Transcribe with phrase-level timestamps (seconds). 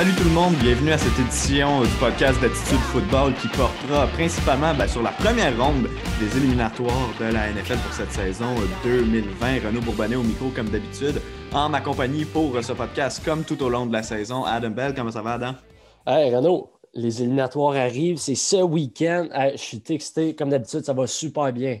[0.00, 4.72] Salut tout le monde, bienvenue à cette édition du podcast d'Attitude Football qui portera principalement
[4.72, 8.46] ben, sur la première ronde des éliminatoires de la NFL pour cette saison
[8.82, 9.66] 2020.
[9.66, 11.20] Renaud Bourbonnet au micro comme d'habitude,
[11.52, 14.42] en ma compagnie pour ce podcast comme tout au long de la saison.
[14.44, 15.54] Adam Bell, comment ça va Adam?
[16.06, 19.28] Hey Renaud, les éliminatoires arrivent, c'est ce week-end.
[19.52, 21.78] je suis texté, comme d'habitude, ça va super bien.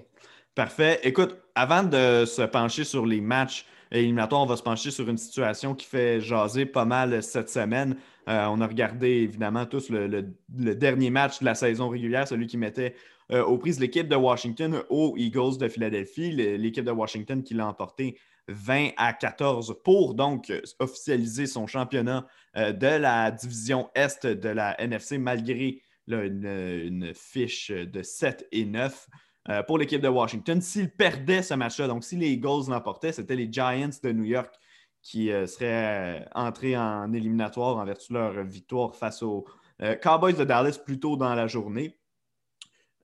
[0.54, 1.00] Parfait.
[1.04, 5.18] Écoute, avant de se pencher sur les matchs éliminatoires, on va se pencher sur une
[5.18, 7.96] situation qui fait jaser pas mal cette semaine.
[8.28, 12.56] Euh, on a regardé évidemment tous le, dernier match de la saison régulière, celui qui
[12.56, 12.94] mettait
[13.32, 17.66] euh, aux prises l'équipe de Washington aux Eagles de Philadelphie, l'équipe de Washington qui l'a
[17.66, 22.26] emporté 20 à 14 pour donc officialiser son championnat
[22.56, 29.08] euh, de la division Est de la NFC malgré une, fiche de 7 et 9.
[29.48, 30.60] Euh, pour l'équipe de Washington.
[30.60, 34.54] S'ils perdaient ce match-là, donc si les Eagles l'emportaient, c'était les Giants de New York
[35.00, 39.46] qui euh, seraient euh, entrés en éliminatoire en vertu de leur victoire face aux
[40.02, 41.96] Cowboys de Dallas plus tôt dans la journée.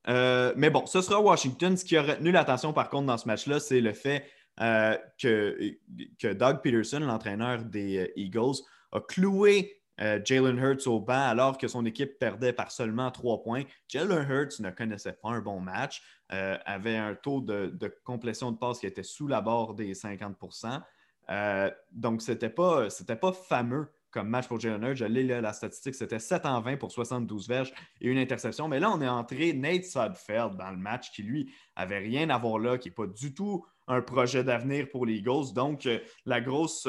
[0.06, 1.74] mais bon, ce sera Washington.
[1.74, 4.26] Ce qui a retenu l'attention par contre dans ce match-là, c'est le fait
[4.58, 5.78] que,
[6.18, 8.56] que Doug Peterson, l'entraîneur des Eagles,
[8.92, 13.62] a cloué Jalen Hurts au banc alors que son équipe perdait par seulement trois points.
[13.88, 16.02] Jalen Hurts ne connaissait pas un bon match.
[16.32, 17.72] Euh, avait un taux de,
[18.02, 20.82] complétion de passe qui était sous la barre des 50%
[21.30, 22.88] euh, Donc, ce n'était pas,
[23.20, 24.96] pas fameux comme match pour Jalen Hurts.
[24.96, 28.66] Je lis la statistique, c'était 7 en 20 pour 72 verges et une interception.
[28.66, 32.38] Mais là, on est entré Nate Sudfeld dans le match qui, lui, avait rien à
[32.38, 35.52] voir là, qui n'est pas du tout un projet d'avenir pour les Eagles.
[35.54, 36.88] Donc, euh, la grosse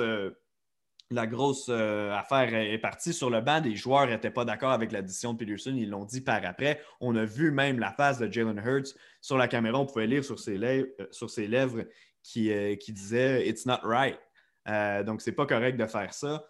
[1.10, 3.62] la grosse euh, affaire est partie sur le banc.
[3.62, 5.74] Les joueurs n'étaient pas d'accord avec l'addition de Peterson.
[5.76, 6.82] Ils l'ont dit par après.
[7.00, 9.80] On a vu même la face de Jalen Hurts sur la caméra.
[9.80, 11.84] On pouvait lire sur ses lèvres, euh, sur ses lèvres
[12.24, 14.20] qui, euh, disait It's not right.
[15.06, 16.46] donc, c'est pas correct de faire ça.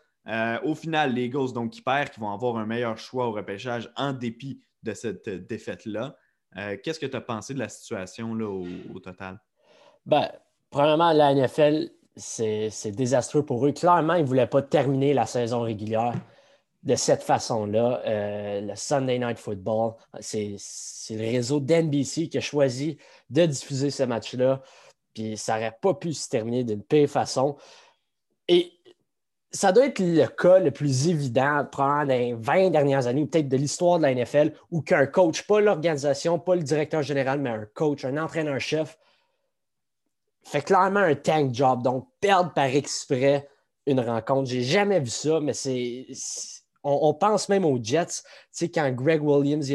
[0.64, 3.92] au final, les Eagles, donc, qui perdent, qui vont avoir un meilleur choix au repêchage
[3.96, 6.18] en dépit de cette défaite-là.
[6.82, 9.40] Qu'est-ce que tu as pensé de la situation au total?
[10.08, 10.32] Ben,
[10.72, 13.72] premièrement, la NFL c'est désastreux pour eux.
[13.72, 16.14] Clairement, ils ne voulaient pas terminer la saison régulière
[16.84, 18.02] de cette façon-là.
[18.06, 20.56] Euh, le Sunday Night Football, c'est
[21.10, 22.98] le réseau d'NBC qui a choisi
[23.30, 24.62] de diffuser ce match-là.
[25.14, 27.58] Puis ça n'aurait pas pu se terminer d'une pire façon.
[28.48, 28.72] Et
[29.52, 33.58] ça doit être le cas le plus évident, probablement les 20 dernières années, peut-être de
[33.58, 37.66] l'histoire de la NFL, où qu'un coach, pas l'organisation, pas le directeur général, mais un
[37.74, 38.98] coach, un entraîneur-chef,
[40.48, 41.84] fait clairement un tank job.
[41.84, 43.48] Donc, perdre par exprès
[43.86, 46.08] une rencontre, j'ai jamais vu ça, mais c'est.
[46.90, 48.06] On, pense même aux Jets.
[48.06, 48.22] Tu
[48.52, 49.70] sais, quand Greg Williams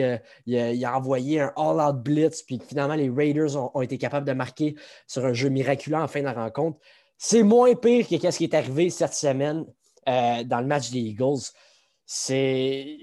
[0.47, 4.77] il a, envoyé un all-out blitz, puis finalement les Raiders ont, été capables de marquer
[5.06, 6.78] sur un jeu miraculeux en fin de la rencontre.
[7.19, 9.66] C'est moins pire que ce qui est arrivé cette semaine
[10.09, 11.50] euh, dans le match des Eagles.
[12.06, 12.97] C'est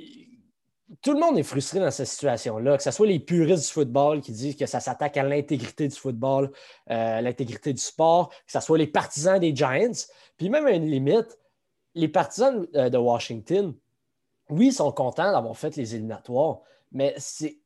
[1.02, 4.22] tout le monde est frustré dans cette situation-là, que ce soit les puristes du football
[4.22, 6.52] qui disent que ça s'attaque à l'intégrité du football,
[6.90, 10.08] euh, l'intégrité du sport, que ce soit les partisans des Giants,
[10.38, 11.38] puis même à une limite,
[11.94, 13.76] les partisans euh, de Washington,
[14.50, 16.62] oui, ils sont contents d'avoir fait les éliminatoires,
[16.92, 17.60] mais c'est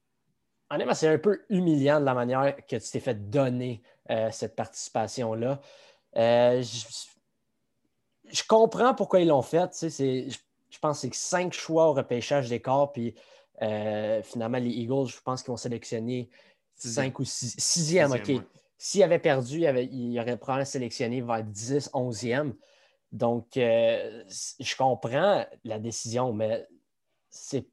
[0.94, 5.62] c'est un peu humiliant de la manière que tu t'es fait donner euh, cette participation-là.
[6.16, 6.64] Je,
[8.48, 9.70] comprends pourquoi ils l'ont fait.
[10.74, 12.92] Je pense que c'est cinq choix au repêchage d'écart.
[12.92, 13.14] Puis
[13.62, 16.30] euh, finalement, les Eagles, je pense qu'ils vont sélectionner
[16.76, 17.56] cinq ou six.
[17.58, 18.32] Sixième, OK.
[18.78, 22.54] S'ils avaient perdu, il, aurait probablement sélectionné vers 10, 11e.
[23.14, 24.24] Donc, euh,
[24.60, 26.68] je comprends la décision, mais
[27.30, 27.68] c'est.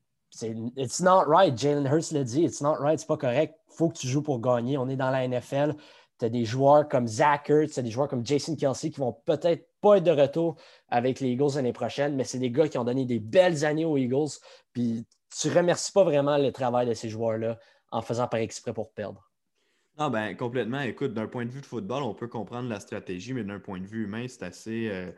[0.77, 1.59] It's not right.
[1.59, 2.45] Jalen Hurts l'a dit.
[2.45, 3.01] It's not right.
[3.01, 3.59] C'est pas correct.
[3.73, 4.79] Il faut que tu joues pour gagner.
[4.79, 5.75] On est dans la NFL.
[6.21, 9.01] Tu as des joueurs comme Zach Ertz, tu as des joueurs comme Jason Kelsey qui
[9.01, 10.57] vont peut-être pas être de retour
[10.91, 13.87] avec les Eagles l'année prochaine, mais c'est des gars qui ont donné des belles années
[13.87, 14.39] aux Eagles.
[14.75, 17.59] Puis tu remercies pas vraiment le travail de ces joueurs-là
[17.91, 19.31] en faisant par exprès pour perdre.
[19.99, 20.81] Non, ben complètement.
[20.81, 23.81] Écoute, d'un point de vue de football, on peut comprendre la stratégie, mais d'un point
[23.81, 25.11] de vue humain, c'est assez, euh,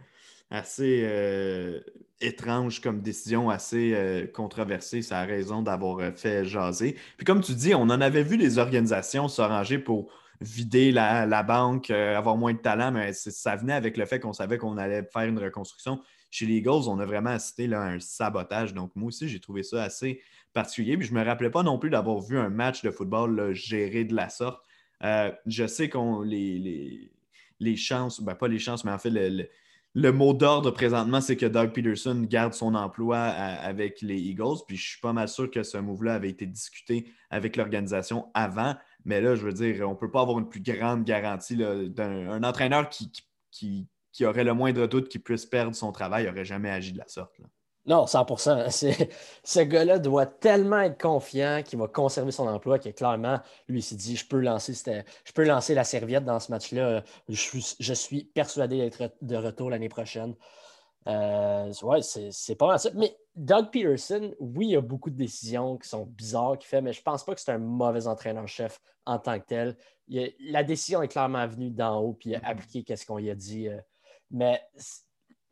[0.50, 1.80] assez euh,
[2.20, 5.02] étrange comme décision, assez euh, controversée.
[5.02, 6.96] Ça a raison d'avoir fait jaser.
[7.16, 11.90] Puis comme tu dis, on en avait vu des organisations s'arranger pour vider la, banque,
[11.90, 15.04] euh, avoir moins de talent, mais ça venait avec le fait qu'on savait qu'on allait
[15.04, 16.00] faire une reconstruction.
[16.30, 18.74] Chez les Eagles, on a vraiment assisté à un sabotage.
[18.74, 20.20] Donc, moi aussi, j'ai trouvé ça assez
[20.52, 20.96] particulier.
[20.96, 24.04] Puis, je ne me rappelais pas non plus d'avoir vu un match de football géré
[24.04, 24.62] de la sorte.
[25.04, 27.10] Euh, je sais qu'on les,
[27.58, 29.10] les, chances, ben pas les chances, mais en fait,
[29.94, 34.64] le, mot d'ordre présentement, c'est que Doug Peterson garde son emploi avec les Eagles.
[34.66, 38.76] Puis je suis pas mal sûr que ce move-là avait été discuté avec l'organisation avant.
[39.04, 42.42] Mais là, je veux dire, on ne peut pas avoir une plus grande garantie d'un
[42.42, 43.88] entraîneur qui,
[44.22, 47.32] aurait le moindre doute qu'il puisse perdre son travail, n'aurait jamais agi de la sorte.
[47.84, 49.08] Non, 100%
[49.44, 53.82] Ce gars-là doit tellement être confiant qu'il va conserver son emploi que clairement, lui, il
[53.82, 57.02] s'est dit je peux, lancer je peux lancer la serviette dans ce match-là.
[57.28, 60.36] Je suis, persuadé d'être de retour l'année prochaine.
[61.08, 62.90] Euh, ouais, c'est pas mal ça.
[62.94, 66.80] Mais Doug Peterson, oui, il y a beaucoup de décisions qui sont bizarres qu'il fait,
[66.80, 69.76] mais je pense pas que c'est un mauvais entraîneur-chef en tant que tel.
[70.08, 73.34] la décision est clairement venue d'en haut, puis il a appliqué ce qu'on lui a
[73.34, 73.68] dit.
[73.68, 73.80] Euh,
[74.30, 74.62] mais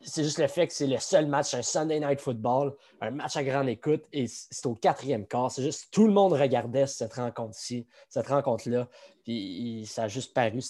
[0.02, 3.36] c'est juste le fait que c'est le seul match, un Sunday Night Football, un match
[3.36, 5.50] à grande écoute, et c'est au quatrième quart.
[5.50, 8.88] C'est juste tout le monde regardait cette rencontre-ci, cette rencontre-là,
[9.24, 10.60] puis ça a juste paru.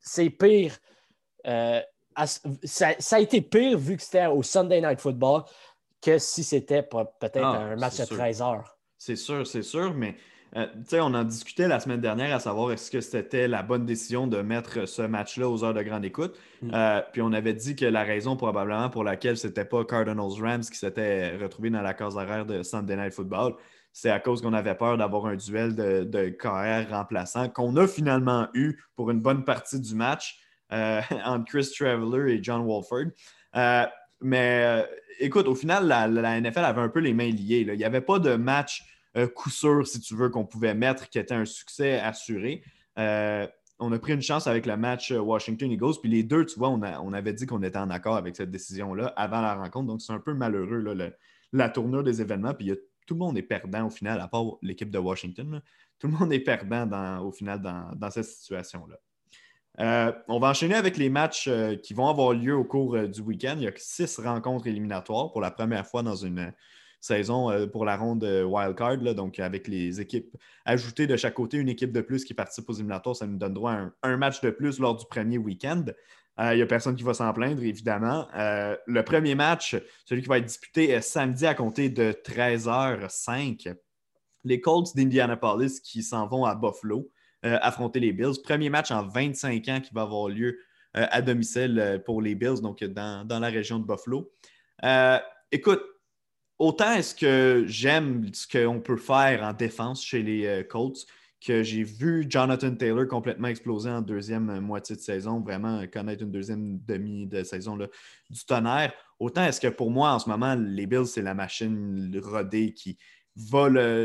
[0.00, 0.78] C'est pire.
[1.46, 1.80] Euh,
[2.26, 5.42] ça, a été pire vu que c'était au Sunday Night Football
[6.02, 8.78] que si c'était peut-être ah, un match de 13 heures.
[8.96, 10.16] C'est sûr, c'est sûr, mais
[10.56, 14.26] euh, on en discutait la semaine dernière à savoir est-ce que c'était la bonne décision
[14.26, 16.36] de mettre ce match-là aux heures de grande écoute.
[16.62, 16.70] Mm.
[16.74, 20.40] Euh, puis on avait dit que la raison probablement pour laquelle ce n'était pas Cardinals
[20.40, 23.54] Rams qui s'était retrouvé dans la case horaire de Sunday Night Football,
[23.92, 27.86] c'est à cause qu'on avait peur d'avoir un duel de, de KR remplaçant qu'on a
[27.86, 30.38] finalement eu pour une bonne partie du match
[31.24, 33.12] entre Chris Traveller et John Walford.
[34.20, 34.86] mais
[35.18, 37.64] écoute, au final, la, NFL avait un peu les mains liées.
[37.66, 38.84] Il n'y avait pas de match
[39.16, 42.62] euh, coup sûr, si tu veux, qu'on pouvait mettre, qui était un succès assuré.
[42.98, 43.46] Euh,
[43.78, 45.94] on a pris une chance avec le match euh, Washington Eagles.
[46.00, 49.08] Puis les deux, tu vois, on, avait dit qu'on était en accord avec cette décision-là
[49.16, 49.86] avant la rencontre.
[49.86, 50.84] Donc, c'est un peu malheureux,
[51.52, 52.54] la tournure des événements.
[52.54, 52.72] Puis
[53.06, 55.60] tout le monde est perdant au final, à part l'équipe de Washington.
[55.98, 58.96] Tout le monde est perdant au final dans, cette situation-là.
[59.80, 61.48] On va enchaîner avec les matchs
[61.82, 63.54] qui vont avoir lieu au cours du week-end.
[63.56, 66.52] Il y a six rencontres éliminatoires pour la première fois dans une,
[67.00, 68.98] saison euh, pour la ronde wildcard.
[69.14, 72.74] donc, avec les équipes ajoutées de chaque côté, une équipe de plus qui participe aux
[72.74, 75.84] éliminatoires, ça nous donne droit à un, match de plus lors du premier week-end.
[76.38, 78.28] Il euh, n'y a personne qui va s'en plaindre, évidemment.
[78.36, 83.74] Euh, le premier match, celui qui va être disputé est samedi à compter de 13h05.
[84.44, 87.10] Les Colts d'Indianapolis qui s'en vont à Buffalo
[87.42, 88.42] affronter les Bills.
[88.42, 90.58] Premier match en 25 ans qui va avoir lieu
[90.92, 94.30] à domicile pour les Bills, donc dans, dans la région de Buffalo.
[95.50, 95.82] écoute,
[96.60, 101.06] autant est-ce que j'aime ce qu'on peut faire en défense chez les euh, Colts,
[101.44, 106.30] que j'ai vu Jonathan Taylor complètement exploser en deuxième moitié de saison, vraiment connaître une
[106.30, 108.92] deuxième demi de saison du tonnerre.
[109.18, 112.98] Autant est-ce que pour moi, en ce moment, les Bills, c'est la machine rodée qui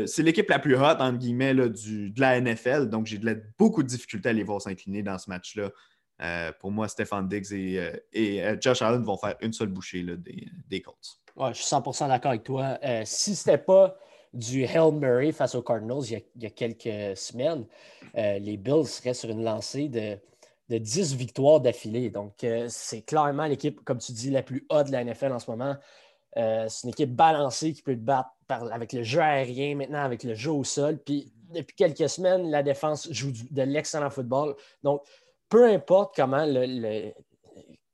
[0.06, 2.88] C'est l'équipe la plus hot, entre guillemets, du, de la NFL.
[2.88, 3.20] Donc, j'ai
[3.58, 5.70] beaucoup de difficultés à les voir s'incliner dans ce match-là.
[6.22, 7.78] Euh, pour moi, Stéphane Diggs et,
[8.42, 11.20] euh, Josh Allen vont faire une seule bouchée des, des Colts.
[11.36, 12.78] Ouais, je suis 100% d'accord avec toi.
[12.82, 13.98] Euh, si ce n'était pas
[14.32, 17.66] du Hail Murray face aux Cardinals il y a, quelques semaines,
[18.16, 20.18] euh, les Bills seraient sur une lancée de,
[20.68, 22.10] 10 victoires d'affilée.
[22.10, 25.38] Donc, euh, c'est clairement l'équipe, comme tu dis, la plus haute de la NFL en
[25.38, 25.76] ce moment.
[26.36, 30.34] C'est une équipe balancée qui peut te battre avec le jeu aérien, maintenant avec le
[30.34, 30.98] jeu au sol.
[30.98, 34.54] Puis, depuis quelques semaines, la défense joue de l'excellent football.
[34.82, 35.02] Donc,
[35.48, 36.44] peu importe comment,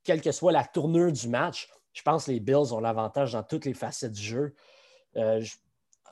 [0.03, 3.43] quelle que soit la tournure du match, je pense que les Bills ont l'avantage dans
[3.43, 4.55] toutes les facettes du jeu.
[5.15, 5.43] Euh,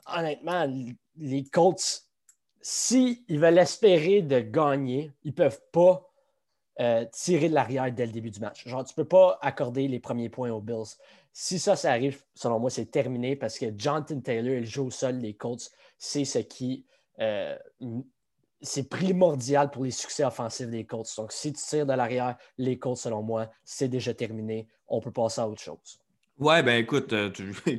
[0.06, 0.66] honnêtement,
[1.16, 2.04] les Colts,
[2.60, 6.08] s'ils veulent espérer de gagner, ils ne peuvent pas
[6.80, 8.66] euh, tirer de l'arrière dès le début du match.
[8.66, 10.96] Genre, tu ne peux pas accorder les premiers points aux Bills.
[11.32, 14.90] Si ça, ça arrive, selon moi, c'est terminé parce que Jonathan Taylor, il joue au
[14.90, 16.86] sol, les Colts, c'est ce qui.
[17.20, 17.56] Euh,
[18.60, 21.08] c'est primordial pour les succès offensifs des Colts.
[21.16, 25.10] Donc, si tu tires de l'arrière, les Colts, selon moi, c'est déjà terminé on peut
[25.10, 25.98] passer à autre chose.
[26.38, 27.30] Ouais, ben écoute, euh,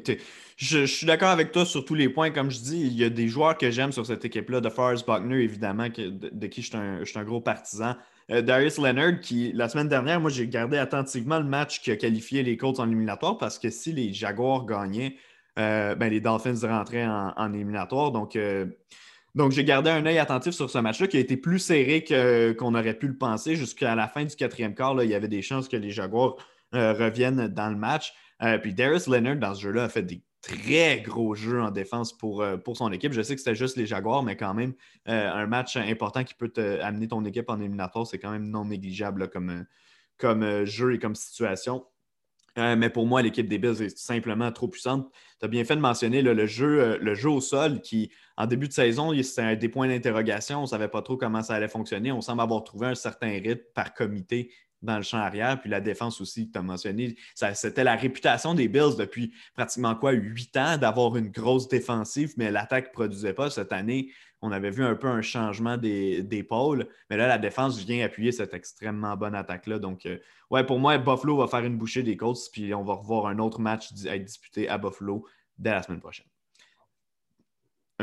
[0.57, 2.31] je, suis d'accord avec toi sur tous les points.
[2.31, 4.61] Comme je dis, il y a des joueurs que j'aime sur cette équipe-là.
[4.61, 7.95] De Forrest Buckner, évidemment, de, qui je suis, un, gros partisan.
[8.31, 11.95] Euh, Darius Leonard, qui, la semaine dernière, moi, j'ai gardé attentivement le match qui a
[11.95, 15.15] qualifié les Colts en éliminatoire parce que si les Jaguars gagnaient,
[15.59, 18.11] euh, ben, les Dolphins rentraient en, éliminatoire.
[18.11, 18.37] Donc,
[19.35, 22.03] donc, j'ai gardé un œil attentif sur ce match-là qui a été plus serré
[22.57, 23.55] qu'on aurait pu le penser.
[23.55, 26.35] Jusqu'à la fin du quatrième quart, là, il y avait des chances que les Jaguars
[26.75, 28.13] euh, reviennent dans le match.
[28.41, 32.15] Euh, puis Darius Leonard, dans ce jeu-là, a fait des très gros jeux en défense
[32.15, 33.13] pour, euh, pour son équipe.
[33.13, 34.73] Je sais que c'était juste les Jaguars, mais quand même,
[35.05, 39.29] un match important qui peut amener ton équipe en éliminatoire, c'est quand même non négligeable
[39.29, 39.65] comme,
[40.17, 41.85] comme jeu et comme situation.
[42.57, 45.09] mais pour moi, l'équipe des Bills est simplement trop puissante.
[45.39, 48.67] Tu as bien fait de mentionner le, jeu, le jeu au sol qui, en début
[48.67, 50.59] de saison, c'était des points d'interrogation.
[50.59, 52.11] On ne savait pas trop comment ça allait fonctionner.
[52.11, 54.51] On semble avoir trouvé un certain rythme par comité
[54.83, 55.59] dans le champ arrière.
[55.59, 59.95] Puis la défense aussi que tu as mentionné, c'était la réputation des Bills depuis pratiquement
[59.95, 63.49] quoi, huit ans d'avoir une grosse défensive, mais l'attaque ne produisait pas.
[63.49, 64.11] Cette année,
[64.41, 68.53] on avait vu un peu un changement d'épaule, mais là, la défense vient appuyer cette
[68.53, 69.79] extrêmement bonne attaque-là.
[69.79, 73.27] Donc, euh, pour moi, Buffalo va faire une bouchée des Colts, puis on va revoir
[73.27, 75.25] un autre match être disputé à Buffalo
[75.57, 76.32] dès la semaine prochaine.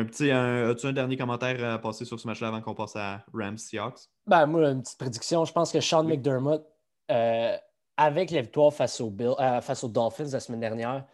[0.00, 3.22] Un petit, as-tu un dernier commentaire à passer sur ce match-là avant qu'on passe à
[3.34, 4.08] Rams Seahawks?
[4.26, 5.44] Ben, moi, une petite prédiction.
[5.44, 6.64] Je pense que Sean McDermott,
[7.10, 7.56] euh,
[7.98, 11.04] avec les victoires face, euh, face aux Dolphins la semaine dernière,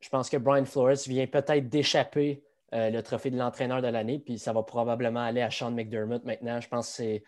[0.00, 2.44] je pense que Brian Flores vient peut-être d'échapper
[2.74, 6.22] euh, le trophée de l'entraîneur de l'année, puis ça va probablement aller à Sean McDermott
[6.24, 6.60] maintenant.
[6.60, 7.24] Je pense que c'est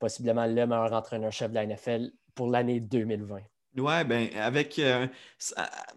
[0.00, 3.38] possiblement le meilleur entraîneur-chef de la NFL pour l'année 2020.
[3.76, 5.06] Ouais, ben avec euh,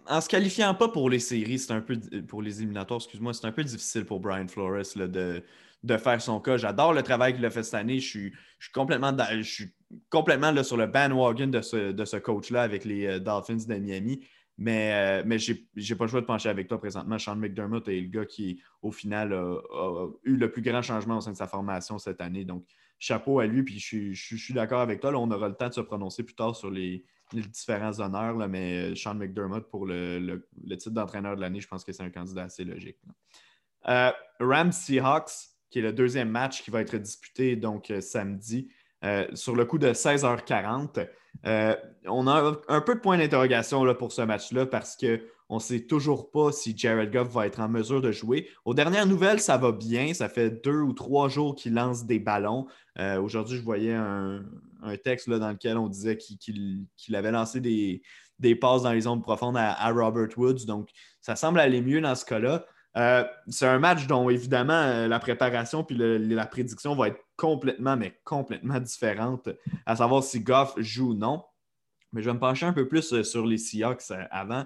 [0.08, 3.48] en se qualifiant pas pour les séries, c'est un peu pour les éliminatoires, excuse-moi, c'est
[3.48, 5.44] un peu difficile pour Brian Flores de,
[5.84, 6.58] de faire son cas.
[6.58, 8.00] J'adore le travail qu'il a fait cette année.
[8.00, 9.74] Je suis, je suis complètement, je suis
[10.10, 13.76] complètement là, sur le bandwagon de ce, de ce coach-là avec les euh, Dolphins de
[13.76, 14.24] Miami.
[14.60, 17.18] Mais, euh, mais je n'ai pas le choix de pencher avec toi présentement.
[17.18, 21.22] Sean McDermott est le gars qui, au final, a, eu le plus grand changement au
[21.22, 22.46] sein de sa formation cette année.
[22.46, 22.66] Donc,
[23.00, 23.64] chapeau à lui.
[23.64, 25.12] Puis je, suis d'accord avec toi.
[25.12, 27.04] Là, on aura le temps de se prononcer plus tard sur les
[27.42, 31.84] différents honneurs, là, mais euh, Sean McDermott pour le, titre d'entraîneur de l'année, je pense
[31.84, 32.98] que c'est un candidat assez logique.
[33.88, 35.32] Euh, Rams Seahawks,
[35.70, 38.70] qui est le deuxième match qui va être disputé donc euh, samedi.
[39.34, 41.08] sur le coup de 16h40.
[42.06, 46.32] on a un peu de point d'interrogation pour ce match-là parce qu'on ne sait toujours
[46.32, 48.48] pas si Jared Goff va être en mesure de jouer.
[48.64, 50.14] Aux dernières nouvelles, ça va bien.
[50.14, 52.68] Ça fait deux ou trois jours qu'il lance des ballons.
[52.98, 54.46] Aujourd'hui, je voyais un,
[54.84, 59.22] un texte là, dans lequel on disait qu'il avait lancé des, passes dans les zones
[59.22, 60.66] profondes à, Robert Woods.
[60.66, 60.90] Donc,
[61.22, 62.66] ça semble aller mieux dans ce cas-là.
[62.96, 67.98] Euh, c'est un match dont, évidemment, euh, la préparation puis la prédiction va être complètement,
[67.98, 69.50] mais complètement différente,
[69.86, 71.44] à savoir si Goff joue ou non.
[72.12, 74.66] Mais je vais me pencher un peu plus euh, sur les Seahawks avant.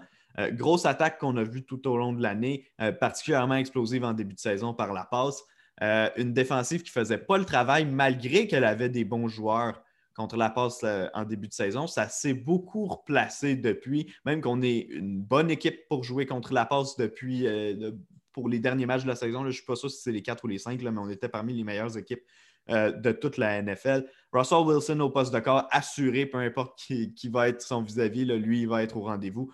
[0.51, 2.67] grosse attaque qu'on a vue tout au long de l'année,
[2.99, 5.41] particulièrement explosive en début de saison par la passe.
[5.81, 9.81] une défensive qui ne faisait pas le travail malgré qu'elle avait des bons joueurs
[10.17, 11.85] contre la passe euh, en début de saison.
[11.85, 16.65] Ça s'est beaucoup replacé depuis, même qu'on est une bonne équipe pour jouer contre la
[16.65, 17.91] passe depuis euh,
[18.33, 19.41] pour les derniers matchs de la saison.
[19.43, 21.29] je ne suis pas sûr si c'est les quatre ou les cinq, mais on était
[21.29, 22.23] parmi les meilleures équipes
[22.69, 24.07] euh, de toute la NFL.
[24.33, 28.61] Russell Wilson au poste de corps, assuré, peu importe qui, va être son vis-à-vis, lui,
[28.61, 29.51] il va être au rendez-vous.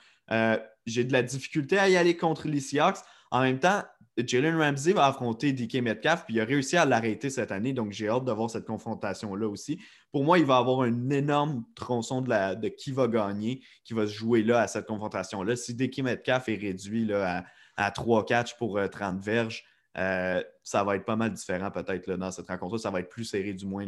[0.85, 2.97] J'ai de la difficulté à y aller contre les Seahawks.
[3.31, 3.83] En même temps,
[4.17, 7.91] Jalen Ramsey va affronter DK Metcalf, puis il a réussi à l'arrêter cette année, donc
[7.91, 9.79] j'ai hâte de voir cette confrontation-là aussi.
[10.11, 13.93] Pour moi, il va avoir un énorme tronçon de, la, de qui va gagner, qui
[13.93, 15.55] va se jouer là à cette confrontation-là.
[15.55, 17.43] Si DK Metcalf est réduit là,
[17.75, 19.63] à, 3 catchs pour 30 euh, verges,
[19.97, 22.79] euh, ça va être pas mal différent peut-être dans cette rencontre-là.
[22.79, 23.85] Ça va être plus serré du moins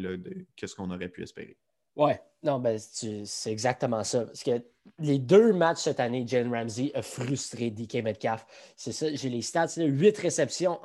[0.58, 1.58] que ce qu'on aurait pu espérer.
[1.96, 4.26] Ouais, non, ben, c'est exactement ça.
[4.26, 4.64] Parce que
[5.00, 8.46] les deux matchs cette année, Jalen Ramsey a frustré DK Metcalf.
[8.76, 10.80] C'est ça, j'ai les stats, 8 réceptions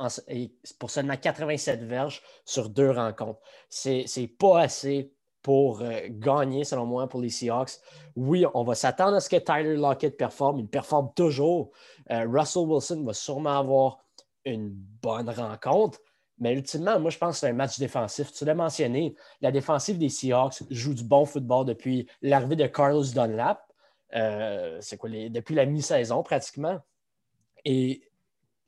[0.78, 3.40] pour seulement 87 verges sur deux rencontres.
[3.68, 4.06] C'est
[4.38, 5.12] pas assez
[5.42, 7.72] pour euh, gagner, selon moi, pour les Seahawks.
[8.14, 10.58] Oui, on va s'attendre à ce que Tyler Lockett performe.
[10.58, 11.70] Il performe toujours.
[12.10, 14.04] Euh, Russell Wilson va sûrement avoir
[14.44, 15.98] une bonne rencontre.
[16.40, 18.32] Mais ultimement, moi, je pense que c'est un match défensif.
[18.32, 23.04] Tu l'as mentionné, la défensive des Seahawks joue du bon football depuis l'arrivée de Carlos
[23.04, 23.62] Dunlap.
[24.14, 26.80] Euh, c'est quoi, depuis la mi-saison pratiquement.
[27.64, 28.02] Et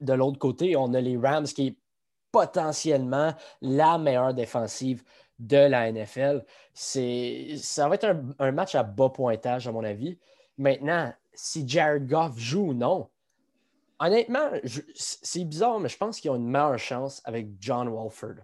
[0.01, 1.77] de l'autre côté, on a les Rams qui est
[2.31, 5.03] potentiellement la meilleure défensive
[5.39, 6.45] de la NFL.
[6.75, 10.19] Ça va être un, match à bas pointage, à mon avis.
[10.59, 13.09] Maintenant, si Jared Goff joue ou non,
[14.03, 14.51] honnêtement,
[14.95, 18.37] c'est bizarre, mais je pense qu'ils ont une meilleure chance avec John Walford.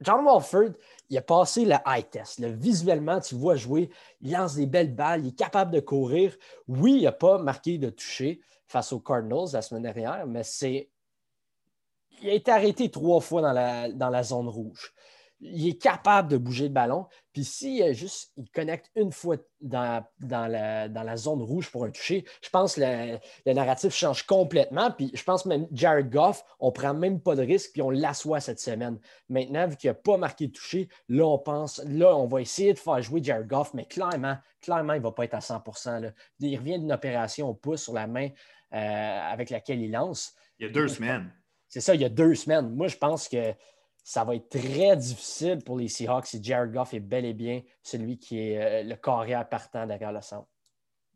[0.00, 0.72] John Walford,
[1.08, 2.42] il a passé le high test.
[2.42, 3.90] Visuellement, tu vois jouer,
[4.20, 6.36] il lance des belles balles, il est capable de courir.
[6.68, 10.90] Oui, il n'a pas marqué de toucher face aux Cardinals la semaine dernière, mais c'est.
[12.22, 14.92] Il a été arrêté trois fois dans la, dans la zone rouge
[15.40, 17.06] il est capable de bouger le ballon.
[17.32, 22.24] Puis s'il juste il connecte une fois dans, dans, la, zone rouge pour un toucher,
[22.42, 22.80] je pense que
[23.46, 24.90] le, narratif change complètement.
[24.90, 27.90] Puis je pense même Jared Goff, on ne prend même pas de risque, puis on
[27.90, 28.98] l'assoit cette semaine.
[29.28, 32.74] Maintenant, vu qu'il n'a pas marqué de toucher, là, on pense, là, on va essayer
[32.74, 36.12] de faire jouer Jared Goff, mais clairement, clairement, il ne va pas être à 100%
[36.40, 38.28] Il revient d'une opération au pouce sur la main
[38.74, 40.34] euh, avec laquelle il lance.
[40.58, 41.32] Il y a deux semaines.
[41.68, 42.74] C'est ça, il y a deux semaines.
[42.74, 43.54] Moi, je pense que
[44.04, 47.62] ça va être très difficile pour les Seahawks si Jared Goff est bel et bien
[47.82, 50.48] celui qui est euh, le carrière partant derrière le centre.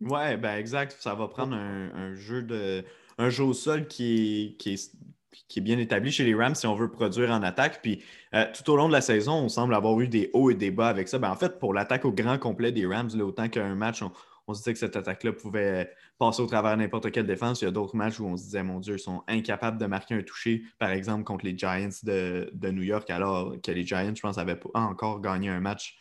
[0.00, 0.96] Oui, ben exact.
[0.98, 2.84] Ça va prendre un, jeu de
[3.16, 7.30] un jeu au sol qui est, bien établi chez les Rams si on veut produire
[7.30, 7.80] en attaque.
[7.80, 8.02] Puis
[8.34, 10.70] euh, tout au long de la saison, on semble avoir eu des hauts et des
[10.70, 11.18] bas avec ça.
[11.18, 14.10] Ben, en fait, pour l'attaque au grand complet des Rams, autant qu'un match, on,
[14.52, 17.62] se disait que cette attaque-là pouvait passer au travers n'importe quelle défense.
[17.62, 19.86] Il y a d'autres matchs où on se disait, mon Dieu, ils sont incapables de
[19.86, 24.14] marquer un toucher, par exemple, contre les Giants de, New York, alors que les Giants,
[24.14, 25.96] je pense, n'avaient pas encore gagné un match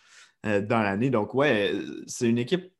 [0.45, 1.09] euh, dans l'année.
[1.09, 1.71] Donc, ouais,
[2.07, 2.73] c'est une équipe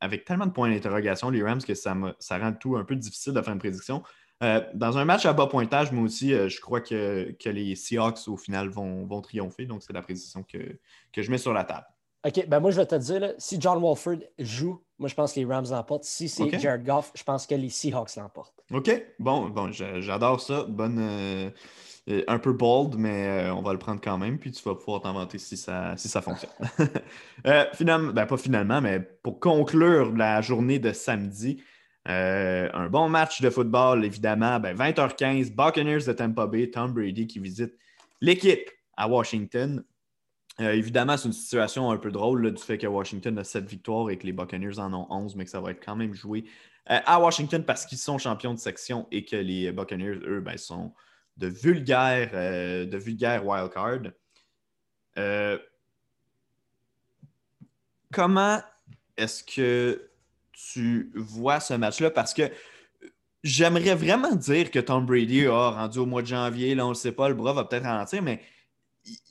[0.00, 3.40] avec tellement de points d'interrogation, les Rams, que ça, rend tout un peu difficile de
[3.40, 4.02] faire une prédiction.
[4.42, 8.28] Euh, dans un match à bas pointage, moi aussi, euh, je crois que, les Seahawks,
[8.28, 9.64] au final, vont, vont triompher.
[9.64, 10.78] Donc, c'est la précision que,
[11.16, 11.86] je mets sur la table.
[12.24, 15.40] OK, ben moi, je vais te dire, si John Walford joue, moi, je pense que
[15.40, 16.04] les Rams l'emportent.
[16.04, 18.54] Si c'est Jared Goff, je pense que les Seahawks l'emportent.
[18.72, 20.64] OK, bon, bon j'adore ça.
[20.68, 21.50] Bonne, euh,
[22.28, 24.38] un peu bold, mais on va le prendre quand même.
[24.38, 26.50] Puis tu vas pouvoir t'inventer si ça, si ça fonctionne.
[27.74, 31.62] finalement, ben pas finalement, mais pour conclure la journée de samedi,
[32.08, 34.58] euh, un bon match de football, évidemment.
[34.58, 37.74] 20h15, ben, Buccaneers de Tampa Bay, Tom Brady qui visite
[38.20, 39.82] l'équipe à Washington.
[40.60, 44.10] Euh, évidemment, c'est une situation un peu drôle du fait que Washington a 7 victoires
[44.10, 46.44] et que les Buccaneers en ont 11, mais que ça va être quand même joué
[46.90, 50.56] euh, à Washington parce qu'ils sont champions de section et que les Buccaneers, eux, ben,
[50.56, 50.92] sont
[51.36, 54.12] de vulgaires, de vulgaires wildcards.
[58.12, 58.60] comment
[59.16, 60.10] est-ce que
[60.52, 62.10] tu vois ce match-là?
[62.10, 62.50] Parce que
[63.44, 66.94] j'aimerais vraiment dire que Tom Brady a rendu au mois de janvier, là, on ne
[66.94, 68.40] le sait pas, le bras va peut-être ralentir, mais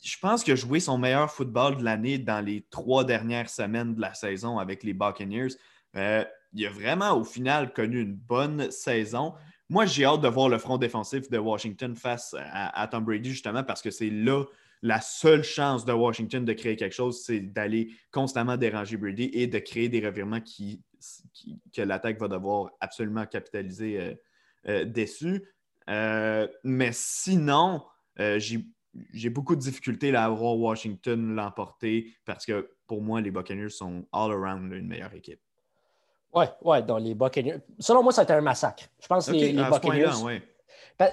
[0.03, 3.95] je pense qu'il a joué son meilleur football de l'année dans les trois dernières semaines
[3.95, 5.55] de la saison avec les Buccaneers.
[5.95, 9.33] Euh, il a vraiment, au final, connu une bonne saison.
[9.69, 13.63] Moi, j'ai hâte de voir le front défensif de Washington face à Tom Brady, justement,
[13.63, 14.43] parce que c'est là
[14.83, 19.47] la seule chance de Washington de créer quelque chose, c'est d'aller constamment déranger Brady et
[19.47, 20.83] de créer des revirements qui,
[21.73, 24.13] que l'attaque va devoir absolument capitaliser euh,
[24.67, 25.41] euh, dessus.
[25.89, 27.81] Euh, mais sinon,
[28.17, 28.65] j'ai
[29.29, 34.71] beaucoup de difficultés à voir Washington l'emporter parce que pour moi, les Buccaneers sont all-around
[34.71, 35.39] une meilleure équipe.
[36.33, 37.59] Oui, ouais, dans les Buccaneers.
[37.79, 38.85] Selon moi, ça a été un massacre.
[39.01, 40.41] Je pense que les, Buccaneers.
[40.97, 41.11] Ben,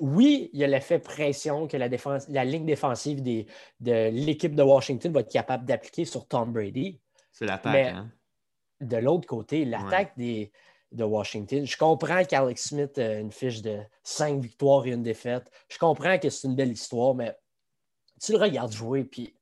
[0.00, 3.46] oui, il y a l'effet pression que la, défense, la ligne défensive des,
[3.80, 7.00] de l'équipe de Washington va être capable d'appliquer sur Tom Brady.
[7.30, 7.94] C'est l'attaque.
[7.94, 8.10] Hein?
[8.80, 10.50] De l'autre côté, l'attaque des,
[10.92, 15.50] de Washington, je comprends qu'Alex Smith a une fiche de cinq victoires et une défaite.
[15.68, 17.36] Je comprends que c'est une belle histoire, mais
[18.20, 19.34] tu le regardes jouer, puis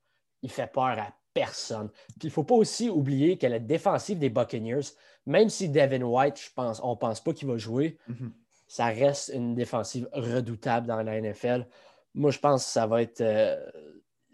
[0.42, 1.90] il fait peur à personne.
[2.18, 4.94] Puis il ne faut pas aussi oublier que la défensive des Buccaneers,
[5.26, 8.30] même si Devin White, je pense, on ne pense pas qu'il va jouer, mm-hmm
[8.70, 11.66] ça reste une défensive redoutable dans la NFL.
[12.14, 13.58] Moi, je pense que ça va être, euh,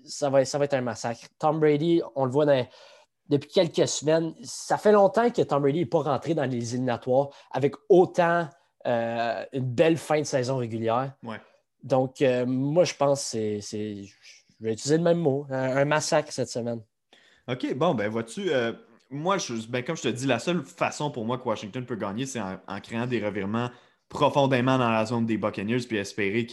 [0.04, 1.26] ça va, ça va être un massacre.
[1.38, 2.44] Tom Brady, on le voit
[3.28, 4.34] depuis quelques semaines.
[4.42, 8.48] Ça fait longtemps que Tom Brady n'est pas rentré dans les éliminatoires avec autant
[8.86, 11.12] euh, une belle fin de saison régulière.
[11.82, 14.14] Donc, euh, moi, je pense que c'est, je
[14.60, 16.80] vais utiliser le même mot, un, massacre cette semaine.
[17.48, 18.50] OK, bon, ben vois-tu,
[19.10, 21.96] moi, je, ben, comme je te dis, la seule façon pour moi que Washington peut
[21.96, 23.70] gagner, c'est en créant des revirements
[24.08, 26.46] profondément dans la zone des Buccaneers puis espérer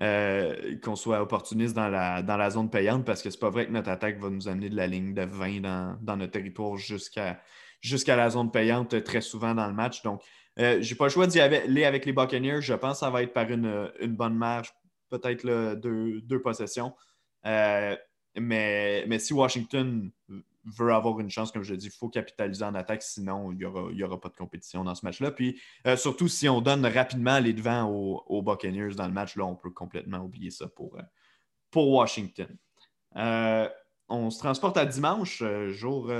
[0.00, 3.66] euh, qu'on soit opportuniste dans la, dans la zone payante parce que c'est pas vrai
[3.66, 5.60] que notre attaque va nous amener de la ligne de 20
[6.00, 7.36] dans, notre territoire jusqu'à,
[8.16, 10.02] la zone payante très souvent dans le match.
[10.02, 10.22] Donc,
[10.58, 12.60] euh, j'ai pas le choix d'y aller avec les Buccaneers.
[12.60, 14.72] Je pense que ça va être par une, bonne marge,
[15.08, 16.94] peut-être deux, deux, possessions.
[17.46, 17.96] Euh,
[18.38, 20.10] mais, mais si Washington
[20.64, 23.64] veut avoir une chance, comme je dis, il faut capitaliser en attaque, sinon il n'y
[23.64, 25.30] aura, aura pas de compétition dans ce match-là.
[25.30, 29.44] Puis euh, surtout si on donne rapidement les devants aux, Buccaneers dans le match, là,
[29.44, 31.02] on peut complètement oublier ça pour, euh,
[31.70, 32.48] pour Washington.
[33.16, 33.68] Euh,
[34.08, 36.12] on se transporte à dimanche, jour,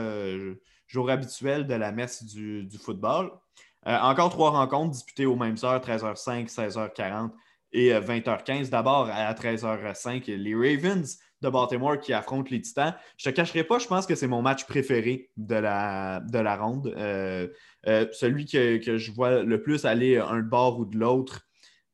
[0.86, 3.30] jour habituel de la messe du, du football.
[3.84, 7.30] encore trois rencontres disputées aux mêmes heures, 13h05, 16h40
[7.72, 8.70] et 20h15.
[8.70, 12.94] D'abord à 13h05, les Ravens de Baltimore qui affrontent les Titans.
[13.16, 16.56] Je te cacherai pas, je pense que c'est mon match préféré de la, de la
[16.56, 16.94] ronde.
[16.96, 17.48] Euh,
[17.86, 21.46] euh, celui que, je vois le plus aller un bord ou de l'autre,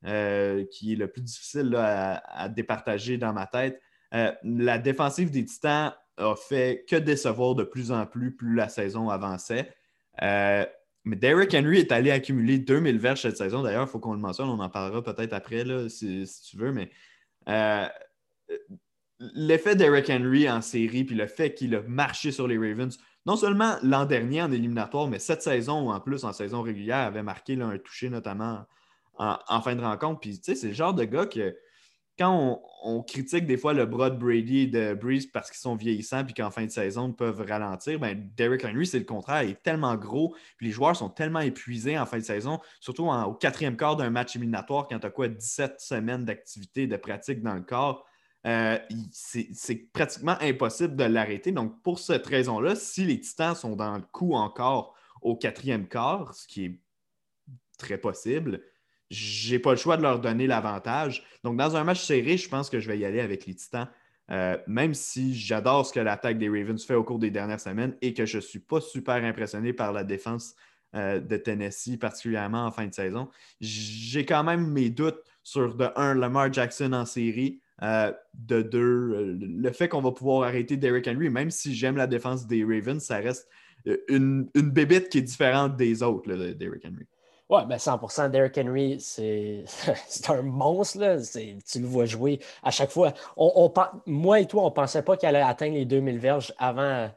[0.05, 3.81] euh, qui est le plus difficile à, départager dans ma tête.
[4.11, 9.09] la défensive des Titans a fait que décevoir de plus en plus plus la saison
[9.09, 9.73] avançait.
[10.21, 13.63] mais Derrick Henry est allé accumuler 2000 verges cette saison.
[13.63, 16.71] D'ailleurs, il faut qu'on le mentionne, on en parlera peut-être après si, si, tu veux,
[16.71, 16.91] mais
[19.19, 23.35] l'effet d'Eric Henry en série, puis le fait qu'il a marché sur les Ravens, non
[23.35, 27.23] seulement l'an dernier en éliminatoire, mais cette saison ou en plus en saison régulière, avait
[27.23, 28.65] marqué un touché notamment
[29.17, 30.21] en, fin de rencontre.
[30.21, 31.55] Puis, tu sais, c'est le genre de gars que
[32.17, 35.75] quand on, critique des fois le bras de Brady et de Breeze parce qu'ils sont
[35.75, 39.43] vieillissants puis qu'en fin de saison ils peuvent ralentir, ben Derrick Henry, c'est le contraire.
[39.43, 43.09] Il est tellement gros, puis les joueurs sont tellement épuisés en fin de saison, surtout
[43.09, 47.41] au quatrième quart d'un match éliminatoire quand tu as quoi 17 semaines d'activité, de pratique
[47.41, 48.05] dans le corps.
[48.47, 48.77] Euh,
[49.11, 51.51] c'est pratiquement impossible de l'arrêter.
[51.51, 56.33] Donc, pour cette raison-là, si les Titans sont dans le coup encore au quatrième quart,
[56.33, 56.79] ce qui est
[57.77, 58.61] très possible,
[59.09, 61.25] j'ai pas le choix de leur donner l'avantage.
[61.43, 63.89] Donc, dans un match serré, je pense que je vais y aller avec les Titans.
[64.31, 67.95] Euh, même si j'adore ce que l'attaque des Ravens fait au cours des dernières semaines
[68.01, 70.53] et que je ne suis pas super impressionné par la défense
[70.95, 75.87] euh, de Tennessee, particulièrement en fin de saison, j'ai quand même mes doutes sur, de
[75.95, 81.07] un, Lamar Jackson en série, euh, de deux, le fait qu'on va pouvoir arrêter Derrick
[81.07, 83.47] Henry, même si j'aime la défense des Ravens, ça reste
[84.07, 87.05] une, une bébête qui est différente des autres, là, Derrick Henry.
[87.49, 89.65] Oui, ben 100% Derrick Henry, c'est
[90.29, 90.99] un monstre.
[90.99, 91.17] Là.
[91.19, 93.13] Tu le vois jouer à chaque fois.
[93.37, 93.73] On,
[94.05, 97.09] moi et toi, on ne pensait pas qu'il allait atteindre les 2000 verges avant,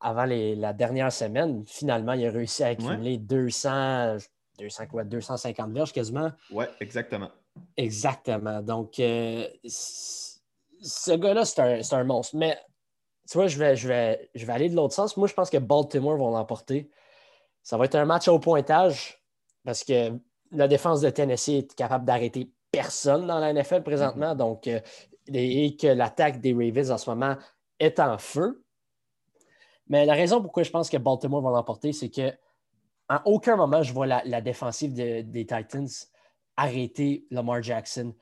[0.00, 1.62] avant la dernière semaine.
[1.66, 4.16] Finalement, il a réussi à accumuler 200,
[4.58, 6.32] 200 quoi, 250 verges quasiment.
[6.50, 7.30] Oui, exactement.
[7.76, 8.62] Exactement.
[8.62, 12.36] Donc, euh, ce gars-là, c'est un, monstre.
[12.36, 12.58] Mais
[13.28, 15.16] tu vois, je vais, aller de l'autre sens.
[15.16, 16.90] Moi, je pense que Baltimore vont l'emporter.
[17.62, 19.22] Ça va être un match au pointage
[19.64, 20.12] parce que
[20.50, 24.34] la défense de Tennessee est capable d'arrêter personne dans la NFL présentement.
[24.34, 24.80] Donc, euh,
[25.28, 27.36] et que l'attaque des Ravens en ce moment
[27.78, 28.64] est en feu.
[29.88, 32.32] Mais la raison pourquoi je pense que Baltimore va l'emporter, c'est que
[33.24, 35.88] aucun moment je vois la, défensive des Titans
[36.56, 38.14] arrêter Lamar Jackson.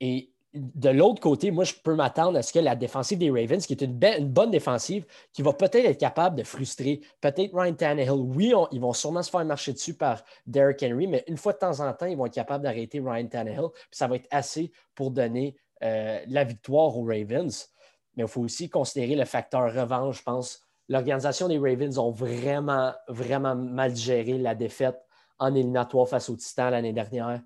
[0.00, 3.66] Et de l'autre côté, moi, je peux m'attendre à ce que la défensive des Ravens,
[3.66, 8.12] qui est une, bonne défensive, qui va peut-être être capable de frustrer peut-être Ryan Tannehill.
[8.12, 11.58] Oui, ils vont sûrement se faire marcher dessus par Derrick Henry, mais une fois de
[11.58, 13.68] temps en temps, ils vont être capables d'arrêter Ryan Tannehill.
[13.72, 17.68] Puis ça va être assez pour donner euh, la victoire aux Ravens.
[18.16, 20.62] Mais il faut aussi considérer le facteur revanche, je pense.
[20.88, 25.00] L'organisation des Ravens ont vraiment, vraiment mal géré la défaite
[25.40, 27.40] en éliminatoire face aux Titans l'année dernière.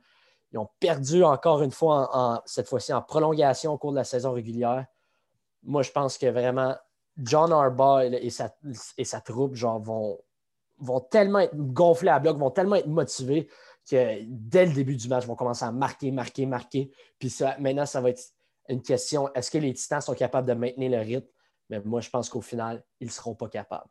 [0.52, 4.32] Ils ont perdu encore une fois, cette fois-ci en prolongation au cours de la saison
[4.32, 4.86] régulière.
[5.62, 6.74] Moi, je pense que vraiment,
[7.18, 8.54] John Harbaugh et sa,
[8.96, 10.18] et sa troupe genre, vont,
[10.78, 13.48] vont tellement être gonflés à bloc, vont tellement être motivés
[13.90, 16.90] que dès le début du match, vont commencer à marquer, marquer, marquer.
[17.18, 18.22] Puis maintenant, ça va être
[18.68, 21.28] une question est-ce que les Titans sont capables de maintenir le rythme?
[21.70, 23.90] Mais moi, je pense qu'au final, ils ne seront pas capables.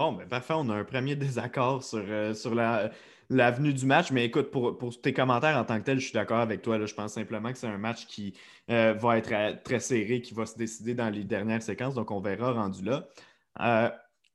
[0.00, 2.90] Bon, ben parfait, on a un premier désaccord sur, euh, sur la,
[3.28, 4.10] l'avenue du match.
[4.10, 6.82] Mais écoute, pour, tes commentaires en tant que tel, je suis d'accord avec toi.
[6.82, 8.32] Je pense simplement que c'est un match qui
[8.70, 11.92] euh, va être euh, très serré, qui va se décider dans les dernières séquences.
[11.96, 13.10] Donc, on verra rendu là.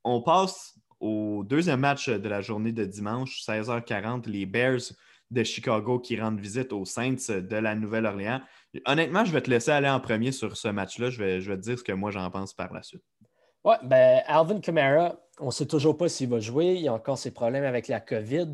[0.04, 4.94] On passe au deuxième match de la journée de dimanche, 16h40, les Bears
[5.32, 8.42] de Chicago qui rendent visite aux Saints de la Nouvelle-Orléans.
[8.86, 11.10] Honnêtement, je vais te laisser aller en premier sur ce match-là.
[11.10, 13.02] Je vais, je vais te dire ce que moi j'en pense par la suite.
[13.64, 16.76] Oui, ben Alvin Kamara, on ne sait toujours pas s'il va jouer.
[16.76, 18.54] Il a encore ses problèmes avec la COVID.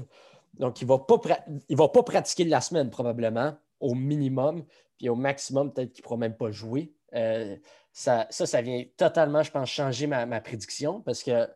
[0.55, 4.65] Donc, il ne va, pas pratiquer la semaine probablement, au minimum.
[4.97, 6.93] Puis au maximum, peut-être qu'il ne pourra même pas jouer.
[7.13, 7.55] Euh,
[7.91, 11.47] ça, ça, vient totalement, je pense, changer ma, prédiction parce que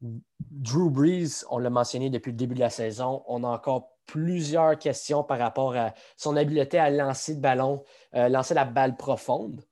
[0.00, 4.78] Drew Brees, on l'a mentionné depuis le début de la saison, on a encore plusieurs
[4.78, 9.62] questions par rapport à son habileté à lancer le ballon, euh, lancer la balle profonde.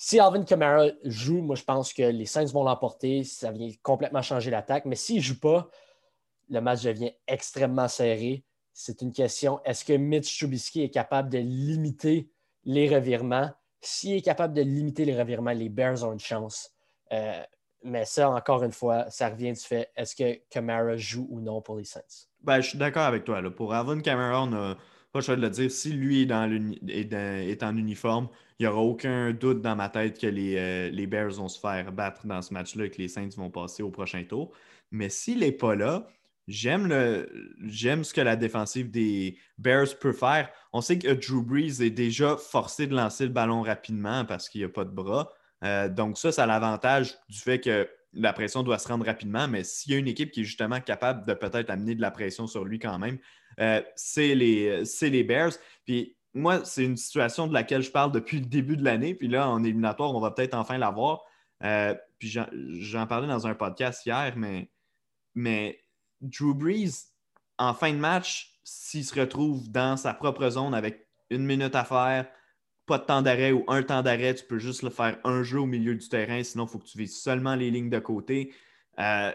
[0.00, 4.22] Si Alvin Kamara joue, moi je pense que les Saints vont l'emporter, ça vient complètement
[4.22, 4.84] changer l'attaque.
[4.84, 5.68] Mais s'il ne joue pas,
[6.48, 8.44] le match devient extrêmement serré.
[8.72, 12.30] C'est une question, est-ce que Mitch Trubisky est capable de limiter
[12.62, 13.50] les revirements?
[13.80, 16.70] S'il est capable de limiter les revirements, les Bears ont une chance.
[17.12, 17.42] Euh,
[17.82, 21.60] mais ça, encore une fois, ça revient du fait, est-ce que Camara joue ou non
[21.60, 22.28] pour les Saints?
[22.40, 23.42] Ben, je suis d'accord avec toi.
[23.50, 24.76] Pour Alvin Camara, on n'a
[25.12, 25.70] pas choix de le dire.
[25.70, 26.50] Si lui est, dans
[26.88, 31.06] est, en uniforme, il n'y aura aucun doute dans ma tête que les, euh, les
[31.06, 33.90] Bears vont se faire battre dans ce match-là et que les Saints vont passer au
[33.90, 34.52] prochain tour.
[34.90, 36.08] Mais s'il n'est pas là,
[36.48, 40.48] J'aime ce que la défensive des Bears peut faire.
[40.72, 44.62] On sait que Drew Brees est déjà forcé de lancer le ballon rapidement parce qu'il
[44.62, 45.30] n'y a pas de bras.
[45.62, 49.48] Euh, donc, ça, c'est l'avantage du fait que la pression doit se rendre rapidement.
[49.48, 52.10] Mais s'il y a une équipe qui est justement capable de peut-être amener de la
[52.10, 53.18] pression sur lui quand même,
[53.60, 55.52] euh, c'est les, Bears.
[55.84, 59.14] Puis moi, c'est une situation de laquelle je parle depuis le début de l'année.
[59.14, 61.24] Puis là, en éliminatoire, on va peut-être enfin l'avoir.
[61.64, 64.70] Euh, puis j'en parlais dans un podcast hier, mais,
[65.34, 65.80] mais
[66.20, 67.12] Drew Brees,
[67.58, 71.84] en fin de match, s'il se retrouve dans sa propre zone avec une minute à
[71.84, 72.26] faire,
[72.88, 75.60] pas de temps d'arrêt ou un temps d'arrêt, tu peux juste le faire un jeu
[75.60, 78.52] au milieu du terrain, sinon il faut que tu vises seulement les lignes de côté.
[78.98, 79.30] Euh,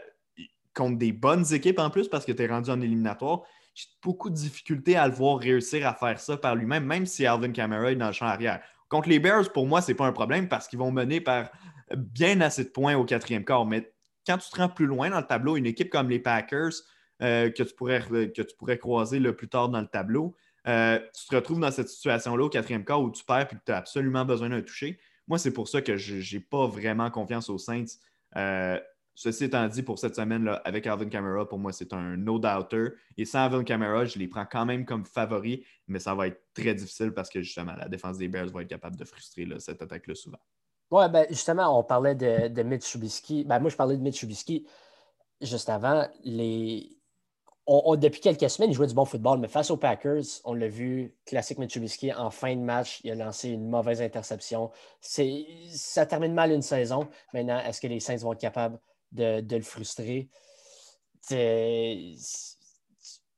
[0.73, 3.43] contre des bonnes équipes en plus parce que tu es rendu en éliminatoire.
[3.75, 7.25] J'ai beaucoup de difficultés à le voir réussir à faire ça par lui-même, même si
[7.25, 8.59] Alvin Kamara est dans le champ arrière.
[8.89, 11.51] Contre les Bears, pour moi, ce n'est pas un problème parce qu'ils vont mener par
[11.95, 13.65] bien assez de points au quatrième quart.
[13.65, 13.91] Mais
[14.25, 16.71] quand tu te rends plus loin dans le tableau, une équipe comme les Packers
[17.21, 20.35] euh, que, tu pourrais, que tu pourrais croiser le plus tard dans le tableau,
[20.67, 23.61] euh, tu te retrouves dans cette situation-là au quatrième quart où tu perds et que
[23.65, 24.99] tu as absolument besoin d'un toucher.
[25.27, 27.85] Moi, c'est pour ça que je n'ai pas vraiment confiance aux Saints.
[28.35, 28.79] Euh,
[29.15, 32.89] ceci étant dit, pour cette semaine, là, avec Alvin Kamara, pour moi, c'est un no-doubter.
[33.17, 36.41] Et sans Alvin Kamara, je les prends quand même comme favoris, mais ça va être
[36.53, 39.81] très difficile parce que justement, la défense des Bears va être capable de frustrer cette
[39.81, 40.39] attaque-là souvent.
[40.91, 43.43] Oui, ben justement, on parlait de, de Mitch Trubisky.
[43.43, 44.67] Ben, moi, je parlais de Mitch Trubisky
[45.41, 46.07] juste avant.
[46.23, 46.97] Les...
[47.67, 51.15] depuis quelques semaines, il jouait du bon football, mais face aux Packers, on l'a vu,
[51.25, 54.71] classique Mitch Trubisky, en fin de match, il a lancé une mauvaise interception.
[55.01, 57.07] Ça termine mal une saison.
[57.33, 58.79] Maintenant, est-ce que les Saints vont être capables
[59.11, 60.29] de, le frustrer?
[61.29, 62.15] Je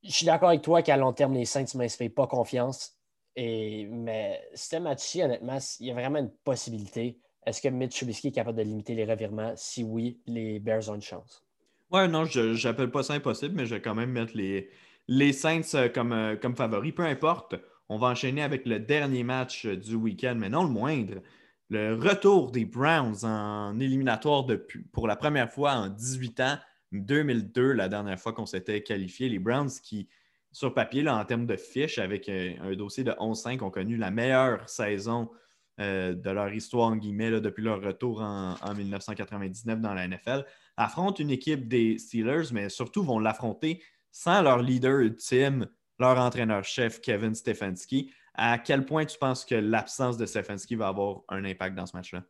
[0.08, 2.98] suis d'accord avec toi qu'à long terme, les Saints ne m'inspirent pas confiance.
[3.38, 7.20] Mais ce match-ci, honnêtement, il y a vraiment une possibilité.
[7.46, 9.54] Est-ce que Mitch est capable de limiter les revirements?
[9.56, 11.45] Si oui, les Bears ont une chance.
[11.92, 14.70] Ouais, non, je n'appelle pas ça impossible, mais je vais quand même mettre les,
[15.08, 16.94] les Saints euh, comme, euh, comme favoris.
[16.94, 17.56] Peu importe,
[17.90, 21.22] on va enchaîner avec le dernier match euh, du week-end, mais non le moindre.
[21.70, 24.46] Le retour des Browns en éliminatoire
[24.92, 26.58] pour la première fois en 18 ans,
[26.92, 29.30] 2002, la dernière fois qu'on s'était qualifié.
[29.30, 30.08] Les Browns qui,
[30.52, 34.12] sur papier, là, en termes de fiches, avec un, dossier de 11-5, ont connu la
[34.12, 35.32] meilleure saison
[35.80, 40.46] de leur histoire, en guillemets, depuis leur retour en, 1999 dans la NFL,
[40.78, 45.68] affrontent une équipe des Steelers, mais surtout vont l'affronter sans leur leader ultime,
[46.00, 48.12] leur entraîneur-chef Kevin Stefanski.
[48.34, 51.96] À quel point tu penses que l'absence de Stefanski va avoir un impact dans ce
[51.96, 52.24] match-là?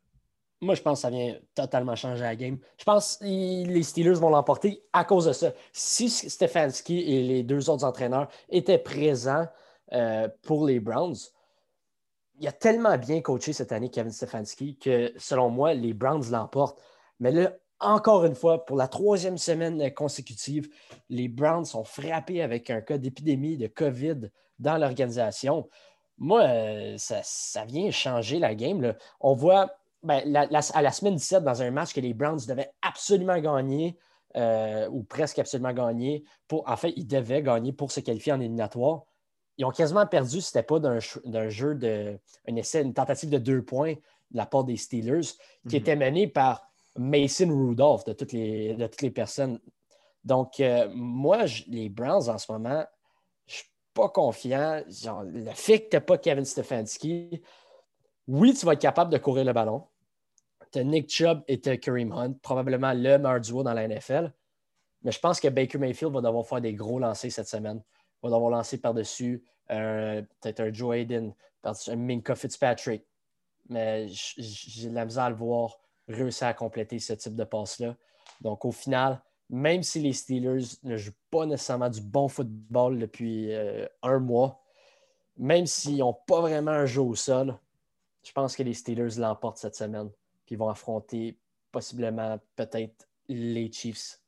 [0.61, 2.57] Moi, je pense que ça vient totalement changer la game.
[2.77, 5.51] Je pense que les Steelers vont l'emporter à cause de ça.
[5.73, 9.45] Si Stefanski et les deux autres entraîneurs étaient présents
[9.93, 11.17] euh, pour les Browns,
[12.39, 16.81] il a tellement bien coaché cette année, Kevin Stefanski, que selon moi, les Browns l'emportent.
[17.19, 20.69] Mais là, encore une fois, pour la troisième semaine consécutive,
[21.09, 25.69] les Browns sont frappés avec un cas d'épidémie de COVID dans l'organisation.
[26.17, 28.95] Moi, euh, ça, vient changer la game.
[29.19, 33.39] On voit ben, à la semaine 17 dans un match que les Browns devaient absolument
[33.39, 33.97] gagner,
[34.37, 36.23] euh, ou presque absolument gagner.
[36.47, 39.03] Pour, en fait, ils devaient gagner pour se qualifier en éliminatoire
[39.57, 43.29] ils ont quasiment perdu si ce n'était pas d'un jeu de un essai, une tentative
[43.29, 45.21] de deux points de la part des Steelers,
[45.67, 45.81] qui mhm.
[45.81, 49.59] était menée par Mason Rudolph de toutes les, de toutes les personnes.
[50.23, 52.85] Donc, euh, moi, les Browns en ce moment,
[53.45, 54.81] je ne suis pas confiant.
[55.25, 57.41] le fait que tu n'as pas Kevin Stefanski,
[58.27, 59.83] oui, tu vas être capable de courir le ballon.
[60.71, 63.87] Tu as Nick Chubb et tu as Kareem Hunt, probablement le meilleur duo dans la
[63.87, 64.33] NFL.
[65.03, 67.81] Mais je pense que Baker Mayfield va devoir faire des gros lancers cette semaine
[68.29, 73.03] va devoir lancer par-dessus euh, peut-être un Joe Hayden, un Minka Fitzpatrick.
[73.69, 77.95] Mais j'ai de la misère à le voir réussir à compléter ce type de passe-là.
[78.41, 83.53] Donc, au final, même si les Steelers ne jouent pas nécessairement du bon football depuis
[83.53, 84.61] euh, un mois,
[85.37, 87.57] même s'ils n'ont pas vraiment un jeu au sol,
[88.23, 90.09] je pense que les Steelers l'emportent cette semaine.
[90.45, 91.37] Puis ils vont affronter
[91.71, 94.19] possiblement peut-être les Chiefs.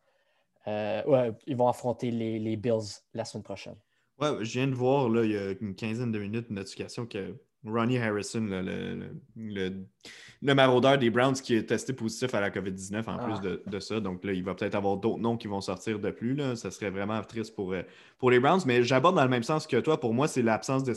[0.68, 3.76] Euh, ouais, ils vont affronter les Bills la semaine prochaine.
[4.20, 7.06] Ouais, je viens de voir là, il y a une quinzaine de minutes une notification
[7.06, 13.10] que Ronnie Harrison, le, le, maraudeur des Browns, qui est testé positif à la COVID-19
[13.10, 13.70] en plus ah.
[13.70, 14.00] de, ça.
[14.00, 16.36] Donc là, il va peut-être avoir d'autres noms qui vont sortir de plus.
[16.36, 16.56] Là.
[16.56, 17.82] Ça serait vraiment triste pour, euh,
[18.18, 18.62] pour les Browns.
[18.66, 20.00] Mais j'aborde dans le même sens que toi.
[20.00, 20.94] Pour moi, c'est l'absence de,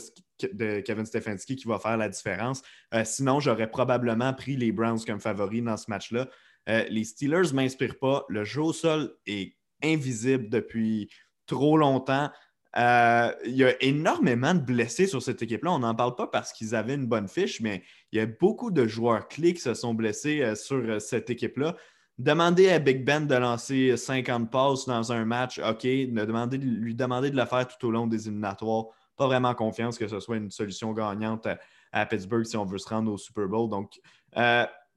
[0.53, 2.61] de, Kevin Stefanski qui va faire la différence.
[2.93, 6.27] Euh, sinon, j'aurais probablement pris les Browns comme favoris dans ce match-là.
[6.69, 8.25] Euh, les Steelers ne m'inspirent pas.
[8.29, 11.09] Le jeu au sol est invisible depuis
[11.47, 12.29] trop longtemps.
[12.77, 15.71] Euh, il y a énormément de blessés sur cette équipe-là.
[15.71, 18.71] On n'en parle pas parce qu'ils avaient une bonne fiche, mais il y a beaucoup
[18.71, 21.75] de joueurs clés qui se sont blessés euh, sur euh, cette équipe-là.
[22.17, 25.83] Demander à Big Ben de lancer 50 passes dans un match, OK.
[25.83, 28.85] Demander, lui demander de le faire tout au long des éliminatoires,
[29.17, 31.47] pas vraiment confiance que ce soit une solution gagnante
[31.91, 33.69] à, Pittsburgh si on veut se rendre au Super Bowl.
[33.69, 33.99] Donc,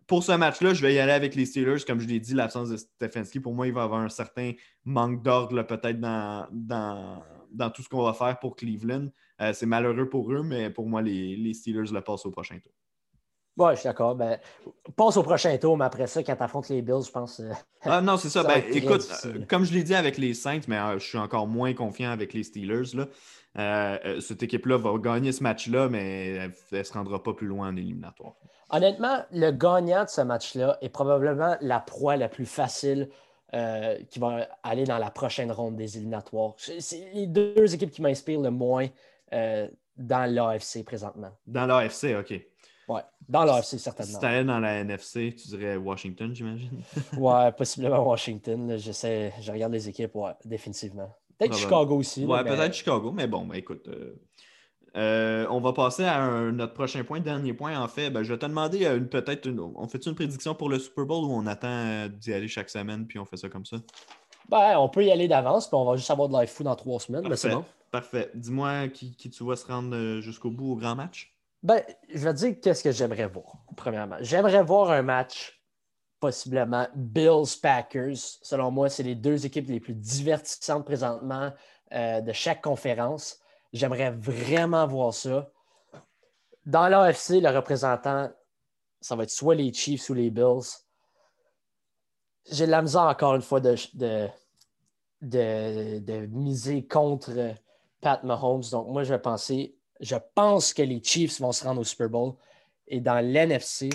[0.07, 1.85] pour ce match-là, je vais y aller avec les Steelers.
[1.87, 4.53] Comme je l'ai dit, l'absence de Stefanski, pour moi, il va avoir un certain
[4.85, 7.23] manque d'ordre peut-être dans,
[7.55, 9.09] dans tout ce qu'on va faire pour Cleveland.
[9.41, 12.73] Euh, c'est malheureux pour eux, mais pour moi, les, Steelers le passent au prochain tour.
[13.57, 14.17] Oui, je suis d'accord.
[14.17, 14.39] Ben,
[14.97, 17.41] passe au prochain tour, mais après ça, quand tu affrontes les Bills, je pense.
[17.41, 18.43] Euh, ah non, c'est ça.
[18.43, 21.73] ben, écoute, euh, comme je l'ai dit avec les Saints, mais je suis encore moins
[21.73, 22.95] confiant avec les Steelers.
[22.95, 24.01] Là.
[24.21, 27.77] cette équipe-là va gagner ce match-là, mais elle ne se rendra pas plus loin en
[27.77, 28.35] éliminatoire.
[28.71, 33.09] Honnêtement, le gagnant de ce match-là est probablement la proie la plus facile
[33.55, 36.55] euh, qui va aller dans la prochaine ronde des éliminatoires.
[36.57, 38.89] C'est les deux équipes qui m'inspirent le moins
[39.33, 41.31] euh, dans l'AFC présentement.
[41.47, 42.41] Dans l'AFC, OK.
[42.89, 44.13] Ouais, dans l'AFC, certainement.
[44.13, 46.83] Si tu allais dans la NFC, tu dirais Washington, j'imagine.
[47.17, 48.77] ouais, possiblement Washington.
[48.77, 51.15] J'essaie, je regarde les équipes, ouais, définitivement.
[51.39, 52.25] Peut-être Chicago aussi.
[52.25, 53.87] Ouais, peut-être Chicago, mais bon, ben, écoute.
[53.89, 54.21] Euh,
[54.97, 57.79] euh, on va passer à notre prochain point, dernier point.
[57.81, 60.79] En fait, ben, je vais te demander euh, peut-être, on fait une prédiction pour le
[60.79, 63.77] Super Bowl ou on attend d'y aller chaque semaine puis on fait ça comme ça?
[64.49, 66.77] Ben, on peut y aller d'avance, puis on va juste avoir de live fou dans
[66.77, 67.35] trois semaines.
[67.37, 67.65] C'est bon.
[67.91, 68.31] Parfait.
[68.35, 71.35] Dis-moi qui, tu vas se rendre jusqu'au bout au grand match?
[71.63, 71.81] Ben,
[72.13, 74.17] je vais te dire qu'est-ce que j'aimerais voir, premièrement.
[74.21, 75.59] J'aimerais voir un match
[76.21, 78.17] possiblement Bills-Packers.
[78.43, 81.53] Selon moi, c'est les deux équipes les plus divertissantes présentement
[81.93, 83.41] euh, de chaque conférence.
[83.75, 85.51] J'aimerais vraiment voir ça.
[86.65, 88.31] Dans l'AFC, le représentant,
[89.01, 90.63] ça va être soit les Chiefs ou les Bills.
[92.51, 94.29] J'ai de la misère encore une fois de, de,
[95.21, 97.55] de, miser contre
[98.01, 98.63] Pat Mahomes.
[98.71, 102.35] Donc, moi, je penser, je pense que les Chiefs vont se rendre au Super Bowl.
[102.87, 103.91] Et dans l'NFC,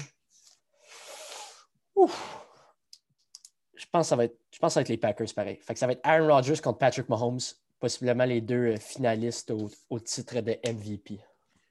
[3.75, 5.57] je pense, ça va être, je pense que ça va être les Packers pareil.
[5.61, 7.39] Fait que ça va être Aaron Rodgers contre Patrick Mahomes,
[7.79, 11.19] possiblement les deux euh, finalistes au, titre de MVP.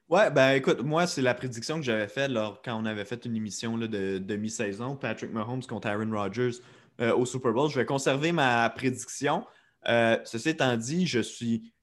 [0.09, 2.33] Ouais, ben écoute, moi, c'est la prédiction que j'avais faite
[2.65, 6.57] quand on avait fait une émission de demi-saison, Patrick Mahomes contre Aaron Rodgers
[7.01, 7.71] euh, au Super Bowl.
[7.71, 9.45] Je vais conserver ma prédiction.
[9.87, 11.75] Euh, ceci étant dit, je suis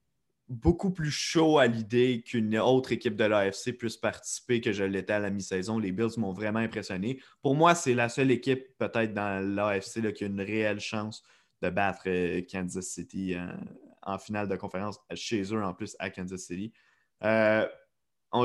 [0.48, 5.14] beaucoup plus chaud à l'idée qu'une autre équipe de l'AFC puisse participer que je l'étais
[5.14, 5.78] à la mi-saison.
[5.78, 7.20] Les Bills m'ont vraiment impressionné.
[7.44, 11.24] Pour moi, c'est la seule équipe peut-être dans l'AFC qui a une réelle chance
[11.62, 12.10] de battre
[12.52, 13.36] Kansas City
[14.06, 16.72] en, finale de conférence chez eux en plus à Kansas City.
[17.24, 17.68] Euh,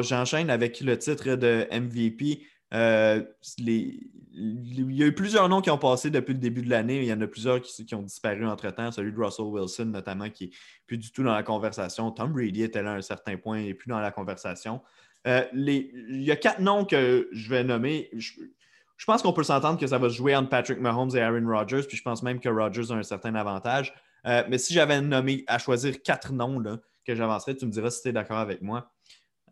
[0.00, 2.42] j'enchaîne avec le titre de MVP.
[2.72, 3.24] Euh,
[3.58, 6.98] il y a eu plusieurs noms qui ont passé depuis le début de l'année.
[7.02, 8.92] Il y en a plusieurs qui, ont disparu entre-temps.
[8.92, 10.50] Celui de Russell Wilson, notamment, qui n'est
[10.86, 12.10] plus du tout dans la conversation.
[12.12, 14.80] Tom Brady était là à un certain point et plus dans la conversation.
[15.26, 18.08] Euh, il y a quatre noms que je vais nommer.
[18.12, 21.46] Je, pense qu'on peut s'entendre que ça va se jouer entre Patrick Mahomes et Aaron
[21.46, 21.82] Rodgers.
[21.86, 23.92] Puis je pense même que Rodgers a un certain avantage.
[24.26, 27.90] Euh, mais si j'avais nommé à choisir quatre noms là, que j'avancerais, tu me diras
[27.90, 28.90] si tu es d'accord avec moi.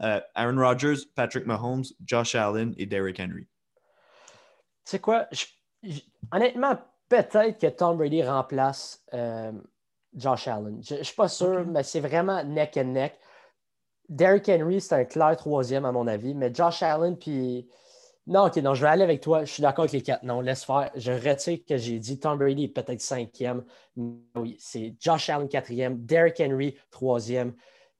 [0.03, 3.47] Euh, Aaron Rodgers, Patrick Mahomes, Josh Allen et Derrick Henry.
[4.85, 5.27] Tu sais quoi?
[6.33, 6.77] honnêtement,
[7.09, 9.53] peut-être que Tom Brady remplace euh,
[10.15, 10.83] Josh Allen.
[10.83, 13.19] Je ne suis pas sûr, mais c'est vraiment neck and neck.
[14.09, 17.69] Derrick Henry, c'est un clair troisième à mon avis, mais Josh Allen, puis.
[18.29, 19.45] Non, ok, non, je vais aller avec toi.
[19.45, 20.23] Je suis d'accord avec les quatre.
[20.23, 20.91] Non, laisse faire.
[20.95, 22.21] Je retire que j'ai dit.
[22.21, 23.65] Tom Brady est peut-être cinquième.
[23.97, 27.55] Oui, c'est Josh Allen quatrième, Derrick Henry troisième,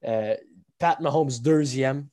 [0.05, 0.35] euh,
[0.77, 2.07] Pat Mahomes deuxième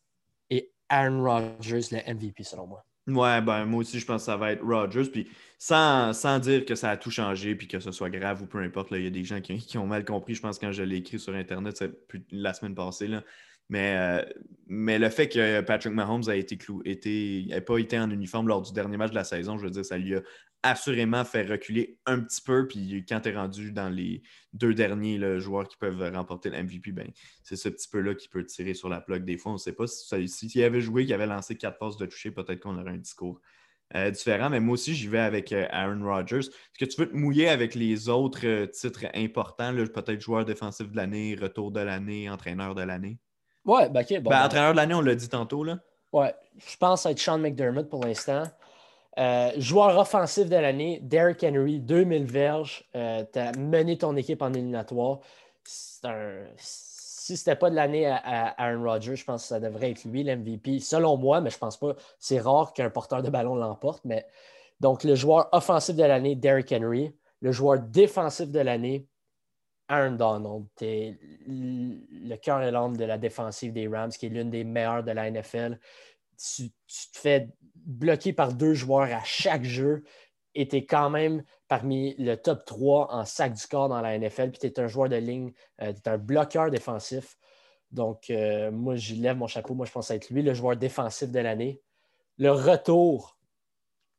[0.49, 2.85] et Aaron Rodgers le MVP selon moi.
[3.07, 5.09] Ouais, ben moi aussi, je pense que ça va être Rodgers.
[5.11, 8.59] Puis sans, dire que ça a tout changé puis que ce soit grave ou peu
[8.59, 10.97] importe, il y a des gens qui, ont mal compris, je pense, quand je l'ai
[10.97, 11.85] écrit sur Internet
[12.33, 13.07] la semaine passée.
[13.07, 13.23] Là.
[13.69, 14.25] Mais, euh,
[14.69, 19.11] mais le fait que Patrick Mahomes a pas été en uniforme lors du dernier match
[19.11, 20.23] de la saison, je veux dire, ça lui a
[20.63, 22.67] assurément fait reculer un petit peu.
[22.67, 26.93] Puis quand tu es rendu dans les deux derniers joueurs qui peuvent remporter le MVP,
[26.93, 27.11] ben,
[27.43, 29.53] c'est ce petit peu-là qui peut tirer sur la plaque des fois.
[29.53, 32.31] On ne sait pas s'il si, avait joué, qu'il avait lancé quatre passes de toucher,
[32.31, 33.41] peut-être qu'on aurait un discours
[33.95, 34.51] euh, différent.
[34.51, 36.39] Mais moi aussi, j'y vais avec euh, Aaron Rodgers.
[36.39, 40.97] Est-ce que tu veux te mouiller avec les autres titres importants, peut-être joueur défensif de
[40.97, 43.19] l'année, retour de l'année, entraîneur de l'année?
[43.67, 44.09] Ouais, ben, ok.
[44.09, 45.65] Ben, ben, entraîneur de l'année, on l'a dit tantôt.
[45.65, 45.79] Là.
[46.13, 48.45] Ouais, je pense être Sean McDermott pour l'instant.
[49.19, 52.85] Euh, joueur offensif de l'année, Derrick Henry, 2000 verges.
[52.95, 55.21] Euh, tu as mené ton équipe en éliminatoire.
[56.05, 56.45] Un...
[56.57, 60.05] Si ce n'était pas de l'année à, Aaron Rodgers, je pense que ça devrait être
[60.05, 61.95] lui l'MVP, selon moi, mais je pense pas.
[62.21, 64.05] C'est rare qu'un porteur de ballon l'emporte.
[64.05, 64.27] Mais...
[64.79, 67.13] Donc, le joueur offensif de l'année, Derrick Henry.
[67.41, 69.07] Le joueur défensif de l'année,
[69.89, 74.51] Aaron Donald, es le cœur et l'âme de la défensive des Rams, qui est l'une
[74.51, 75.79] des meilleures de la NFL.
[76.37, 80.03] Tu, te fais bloquer par deux joueurs à chaque jeu
[80.55, 84.19] et tu es quand même parmi le top 3 en sac du corps dans la
[84.19, 84.51] NFL.
[84.51, 87.39] Puis tu es un joueur de ligne, euh, tu es un bloqueur défensif.
[87.91, 89.75] Donc, euh, moi, je lève mon chapeau.
[89.75, 91.81] Moi, je pense être lui le joueur défensif de l'année.
[92.39, 93.39] Le retour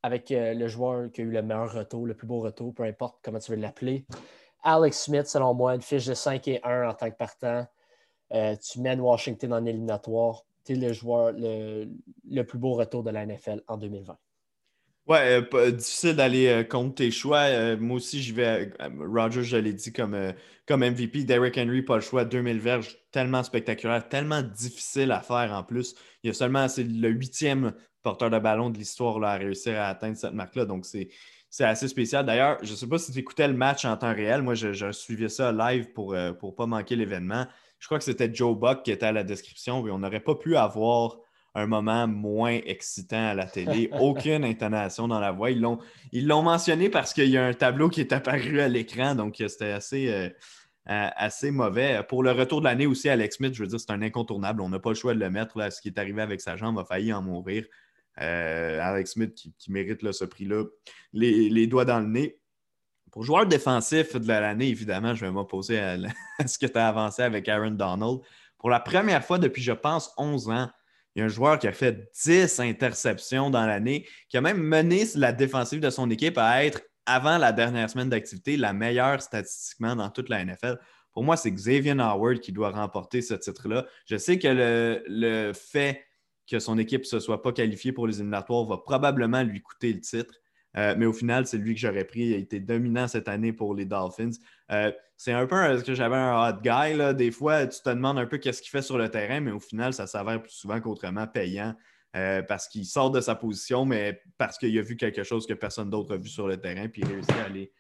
[0.04, 2.84] avec euh, le joueur qui a eu le meilleur retour, le plus beau retour, peu
[2.84, 4.06] importe comment tu veux l'appeler.
[4.64, 7.68] Alex Smith, selon moi, une fiche de 5 et 1 en tant que partant.
[8.34, 10.44] Euh, tu mènes Washington en éliminatoire.
[10.66, 14.18] Tu es le joueur, le, plus beau retour de la NFL en 2020.
[15.08, 17.78] Ouais, euh, difficile d'aller euh, contre tes choix.
[17.78, 18.74] moi aussi, j'y vais.
[19.00, 20.34] Roger, je l'ai dit comme,
[20.66, 21.24] comme MVP.
[21.24, 22.26] Derrick Henry, pas le choix.
[22.26, 25.96] 2000 verges, tellement spectaculaire, tellement difficile à faire en plus.
[26.24, 29.88] Il y a seulement, c'est le huitième porteur de ballon de l'histoire à réussir à
[29.88, 30.66] atteindre cette marque-là.
[30.66, 31.08] Donc, c'est
[31.58, 32.24] c'est assez spécial.
[32.24, 34.44] D'ailleurs, je ne sais pas si tu écoutais le match en temps réel.
[34.44, 37.48] Moi, je, je suivais ça live pour ne pour pas manquer l'événement.
[37.80, 40.56] Je crois que c'était Joe Buck qui était à la description, on n'aurait pas pu
[40.56, 41.18] avoir
[41.56, 43.90] un moment moins excitant à la télé.
[44.00, 45.50] Aucune intonation dans la voix.
[45.50, 45.80] Ils l'ont,
[46.12, 49.42] ils l'ont mentionné parce qu'il y a un tableau qui est apparu à l'écran, donc
[49.42, 50.30] euh, c'était assez, euh,
[50.92, 52.04] euh, assez mauvais.
[52.08, 54.62] Pour le retour de l'année aussi, Alex Smith, je veux dire, c'est un incontournable.
[54.62, 55.58] On n'a pas le choix de le mettre.
[55.58, 55.72] Là.
[55.72, 57.66] Ce qui est arrivé avec sa jambe a failli en mourir.
[58.18, 60.64] Alex Smith qui, mérite ce prix-là,
[61.14, 62.40] les, doigts dans le nez.
[63.12, 65.98] Pour joueur défensif de l'année, évidemment, je vais m'opposer à,
[66.40, 68.20] à ce que tu as avancé avec Aaron Donald.
[68.58, 70.70] Pour la première fois depuis, je pense, 11 ans,
[71.16, 74.62] il y a un joueur qui a fait 10 interceptions dans l'année, qui a même
[74.62, 79.22] mené la défensive de son équipe à être, avant la dernière semaine d'activité, la meilleure
[79.22, 80.78] statistiquement dans toute la NFL.
[81.14, 83.88] Pour moi, c'est Xavier Howard qui doit remporter ce titre-là.
[84.06, 86.06] Je sais que le, fait
[86.50, 89.94] que son équipe ne se soit pas qualifiée pour les éliminatoires va probablement lui coûter
[89.94, 90.34] le titre.
[90.78, 92.22] Euh, mais au final, c'est lui que j'aurais pris.
[92.22, 94.32] Il a été dominant cette année pour les Dolphins.
[94.72, 96.96] Euh, c'est un peu ce que j'avais un hot guy.
[96.96, 97.14] Là.
[97.14, 99.60] Des fois, tu te demandes un peu qu'est-ce qu'il fait sur le terrain, mais au
[99.60, 101.76] final, ça s'avère plus souvent qu'autrement payant
[102.16, 105.54] euh, parce qu'il sort de sa position, mais parce qu'il a vu quelque chose que
[105.54, 107.72] personne d'autre a vu sur le terrain, puis il réussit à aller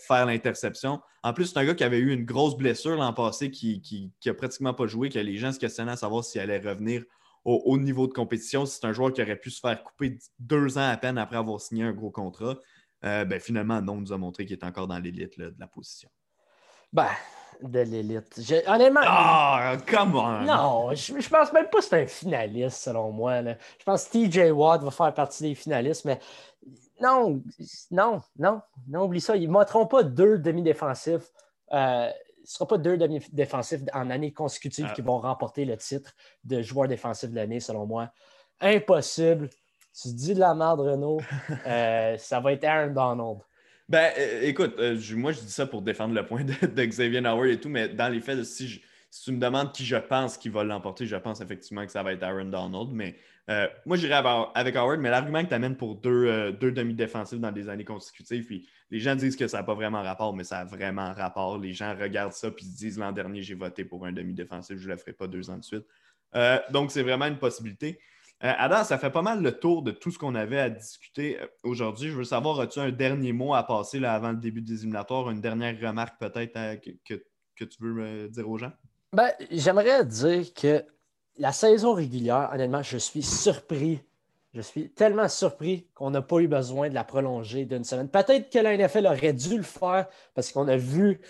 [0.00, 1.00] faire l'interception.
[1.22, 4.34] En plus, c'est un gars qui avait eu une grosse blessure l'an passé, qui n'a
[4.34, 7.04] pratiquement pas joué, que les gens se questionnaient à savoir s'il allait revenir
[7.44, 8.66] au haut niveau de compétition.
[8.66, 11.60] C'est un joueur qui aurait pu se faire couper deux ans à peine après avoir
[11.60, 12.56] signé un gros contrat.
[13.04, 16.10] Euh, ben, finalement, non, nous a montré qu'il est encore dans l'élite de la position.
[16.92, 17.08] Ben,
[17.62, 18.40] de l'élite.
[18.66, 19.00] Honnêtement.
[19.04, 20.40] Ah, come on!
[20.42, 23.42] Non, je, je, pense même pas que c'est un finaliste, selon moi.
[23.42, 26.18] Je pense que TJ Watt va faire partie des finalistes, mais
[27.00, 27.42] non,
[27.90, 29.36] non, non, non, oublie ça.
[29.36, 31.30] Ils ne montreront pas deux demi-défensifs.
[31.72, 32.10] Euh,
[32.40, 34.92] ne sera pas deux demi-défensifs en année consécutive ah.
[34.94, 36.12] qui vont remporter le titre
[36.44, 38.12] de joueur défensif de l'année, selon moi.
[38.60, 39.48] Impossible.
[40.00, 41.20] Tu dis de la merde, Renault.
[41.66, 43.38] Euh, ça va être Aaron Donald.
[43.88, 47.48] Ben, euh, écoute, euh, moi, je dis ça pour défendre le point de, Xavier Howard
[47.48, 48.80] et tout, mais dans les faits, si,
[49.10, 52.12] tu me demandes qui je pense qui va l'emporter, je pense effectivement que ça va
[52.12, 52.90] être Aaron Donald.
[52.92, 53.16] Mais
[53.84, 54.22] moi, j'irai
[54.54, 58.46] avec Howard, mais l'argument que tu amènes pour deux, deux demi-défensifs dans des années consécutives,
[58.46, 61.58] puis les gens disent que ça n'a pas vraiment rapport, mais ça a vraiment rapport.
[61.58, 64.86] Les gens regardent ça puis se disent l'an dernier, j'ai voté pour un demi-défensif, je
[64.86, 65.84] ne le ferai pas deux ans de suite.
[66.34, 68.00] Euh, donc, c'est vraiment une possibilité.
[68.42, 71.40] Euh, Adam, ça fait pas mal le tour de tout ce qu'on avait à discuter
[71.40, 72.10] euh, aujourd'hui.
[72.10, 75.30] Je veux savoir, as-tu un dernier mot à passer là, avant le début des éliminatoires,
[75.30, 77.14] une dernière remarque peut-être que,
[77.54, 78.72] que, tu veux dire aux gens?
[79.12, 80.84] Ben, J'aimerais dire que
[81.38, 84.00] la saison régulière, honnêtement, je suis surpris
[84.52, 88.08] je suis tellement surpris qu'on n'a pas eu besoin de la prolonger d'une semaine.
[88.08, 91.20] Peut-être que la NFL aurait dû le faire parce qu'on a vu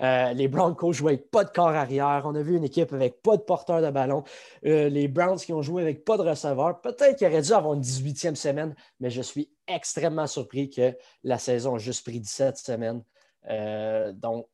[0.00, 2.22] euh, les Broncos jouer avec pas de corps arrière.
[2.26, 4.22] On a vu une équipe avec pas de porteur de ballon.
[4.66, 6.80] Euh, les Browns qui ont joué avec pas de receveur.
[6.82, 11.38] Peut-être qu'il aurait dû avoir une 18e semaine, mais je suis extrêmement surpris que la
[11.38, 13.02] saison a juste pris 17 semaines.
[13.48, 14.46] Euh, donc,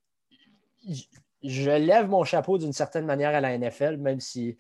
[1.45, 4.57] je lève mon chapeau d'une certaine manière à la NFL, même si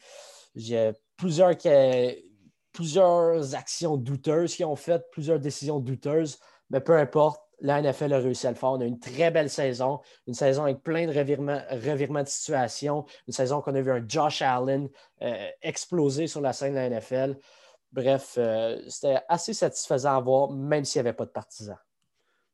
[0.54, 1.56] j'ai plusieurs
[2.72, 6.38] plusieurs actions douteuses qui ont fait, plusieurs décisions douteuses,
[6.70, 8.70] mais peu importe, la NFL a réussi à le faire.
[8.70, 13.32] On a une très belle saison, une saison avec plein de revirements, de situation, une
[13.32, 14.88] saison qu'on a vu un Josh Allen
[15.22, 17.38] euh, exploser sur la scène de la NFL.
[17.92, 21.78] Bref, euh, c'était assez satisfaisant à voir, même s'il n'y avait pas de partisans.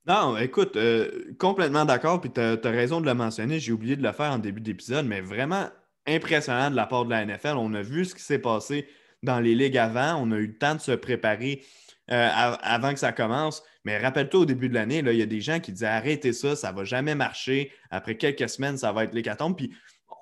[0.07, 4.03] Non, écoute, euh, complètement d'accord, puis tu as, raison de le mentionner, j'ai oublié de
[4.03, 5.69] le faire en début d'épisode, mais vraiment
[6.07, 7.55] impressionnant de la part de la NFL.
[7.57, 8.89] On a vu ce qui s'est passé
[9.23, 10.17] dans les ligues avant.
[10.17, 11.63] On a eu le temps de se préparer
[12.11, 13.63] euh, avant que ça commence.
[13.85, 16.57] Mais rappelle-toi, au début de l'année, il y a des gens qui disaient arrêtez ça,
[16.57, 17.71] ça ne va jamais marcher.
[17.91, 19.57] Après quelques semaines, ça va être l'hécatombe.
[19.57, 19.73] Puis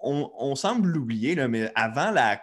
[0.02, 2.40] on, semble l'oublier, mais avant la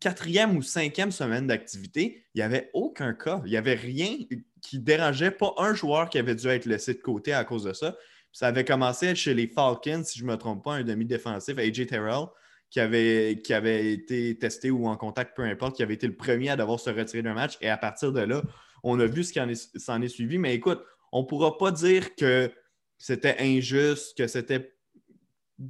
[0.00, 3.42] quatrième ou cinquième semaine d'activité, il n'y avait aucun cas.
[3.44, 4.16] Il n'y avait rien
[4.64, 7.74] qui dérangeait, pas un joueur qui avait dû être laissé de côté à cause de
[7.74, 7.96] ça.
[8.32, 11.86] ça avait commencé chez les Falcons, si je ne me trompe pas, un demi-défensif, AJ
[11.86, 12.24] Terrell,
[12.70, 16.16] qui avait, qui avait été testé ou en contact, peu importe, qui avait été le
[16.16, 17.58] premier à devoir se retirer d'un match.
[17.60, 18.42] Et à partir de là,
[18.82, 20.38] on a vu ce qui s'en est, suivi.
[20.38, 22.50] Mais écoute, on ne pourra pas dire que
[22.96, 24.74] c'était injuste, que c'était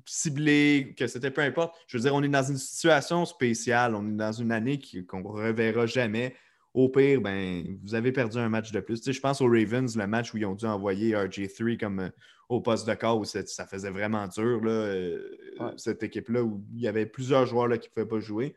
[0.07, 1.75] ciblé, que c'était peu importe.
[1.89, 5.21] Je veux dire, on est dans une situation spéciale, on est dans une année qu'on
[5.21, 6.35] ne reverra jamais.
[6.75, 9.01] Au pire, ben, vous avez perdu un match de plus.
[9.01, 12.01] Tu sais, je pense aux Ravens, le match où ils ont dû envoyer RG3 comme
[12.01, 12.11] euh,
[12.49, 15.39] au poste de corps, où ça faisait vraiment dur, là, euh,
[15.77, 18.57] cette équipe-là, où il y avait plusieurs joueurs là, qui ne pouvaient pas jouer.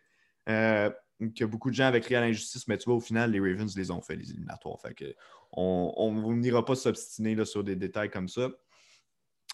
[0.49, 0.89] Euh,
[1.35, 3.75] que beaucoup de gens avaient crié à l'injustice, mais tu vois, au final, les Ravens
[3.75, 4.79] les ont fait, les éliminatoires.
[4.81, 5.15] Fait que
[5.51, 8.49] on n'ira pas s'obstiner sur des détails comme ça.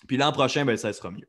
[0.07, 1.27] Puis l'an prochain, ben, ça sera mieux.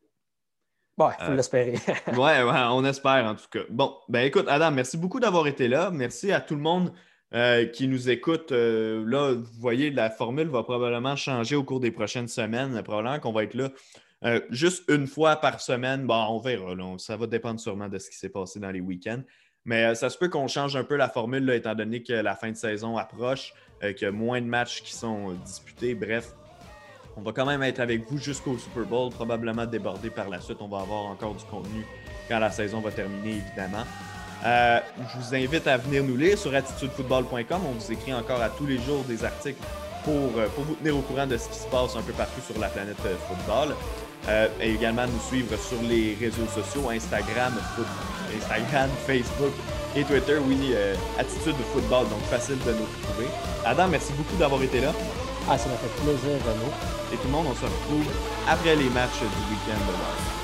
[0.97, 1.73] Ouais, il faut l'espérer.
[2.09, 3.65] ouais, ouais, on espère en tout cas.
[3.71, 5.91] Bon, ben écoute, Adam, merci beaucoup d'avoir été là.
[5.91, 6.93] Merci à tout le monde
[7.35, 11.81] euh, qui nous écoutent, euh, là, vous voyez, la formule va probablement changer au cours
[11.81, 12.81] des prochaines semaines.
[12.83, 13.71] Probablement qu'on va être là
[14.49, 16.07] juste une fois par semaine.
[16.07, 16.75] Bon, on verra.
[16.97, 19.23] ça va dépendre sûrement de ce qui s'est passé dans les week-ends.
[19.67, 22.51] Mais ça se peut qu'on change un peu la formule, étant donné que la fin
[22.51, 25.95] de saison approche, qu'il y a moins de matchs qui sont disputés.
[25.95, 26.33] Bref,
[27.17, 30.59] on va quand même être avec vous jusqu'au Super Bowl, probablement débordé par la suite.
[30.61, 31.85] On va avoir encore du contenu
[32.29, 33.85] quand la saison va terminer, évidemment.
[34.45, 37.61] Euh, je vous invite à venir nous lire sur attitudefootball.com.
[37.67, 39.63] On vous écrit encore à tous les jours des articles
[40.05, 42.43] pour, euh, pour vous tenir au courant de ce qui se passe un peu partout
[42.47, 43.75] sur la planète euh, football.
[44.61, 47.53] et également nous suivre sur les réseaux sociaux, Instagram,
[48.37, 49.53] Instagram Facebook
[49.97, 50.39] et Twitter.
[50.47, 50.75] Oui,
[51.19, 53.29] Attitude Football, donc facile de nous retrouver.
[53.65, 54.93] Adam, merci beaucoup d'avoir été là.
[55.49, 56.73] Ah, ça m'a fait plaisir, Renaud.
[57.13, 58.07] Et tout le monde, on se retrouve
[58.49, 60.44] après les matchs du week-end de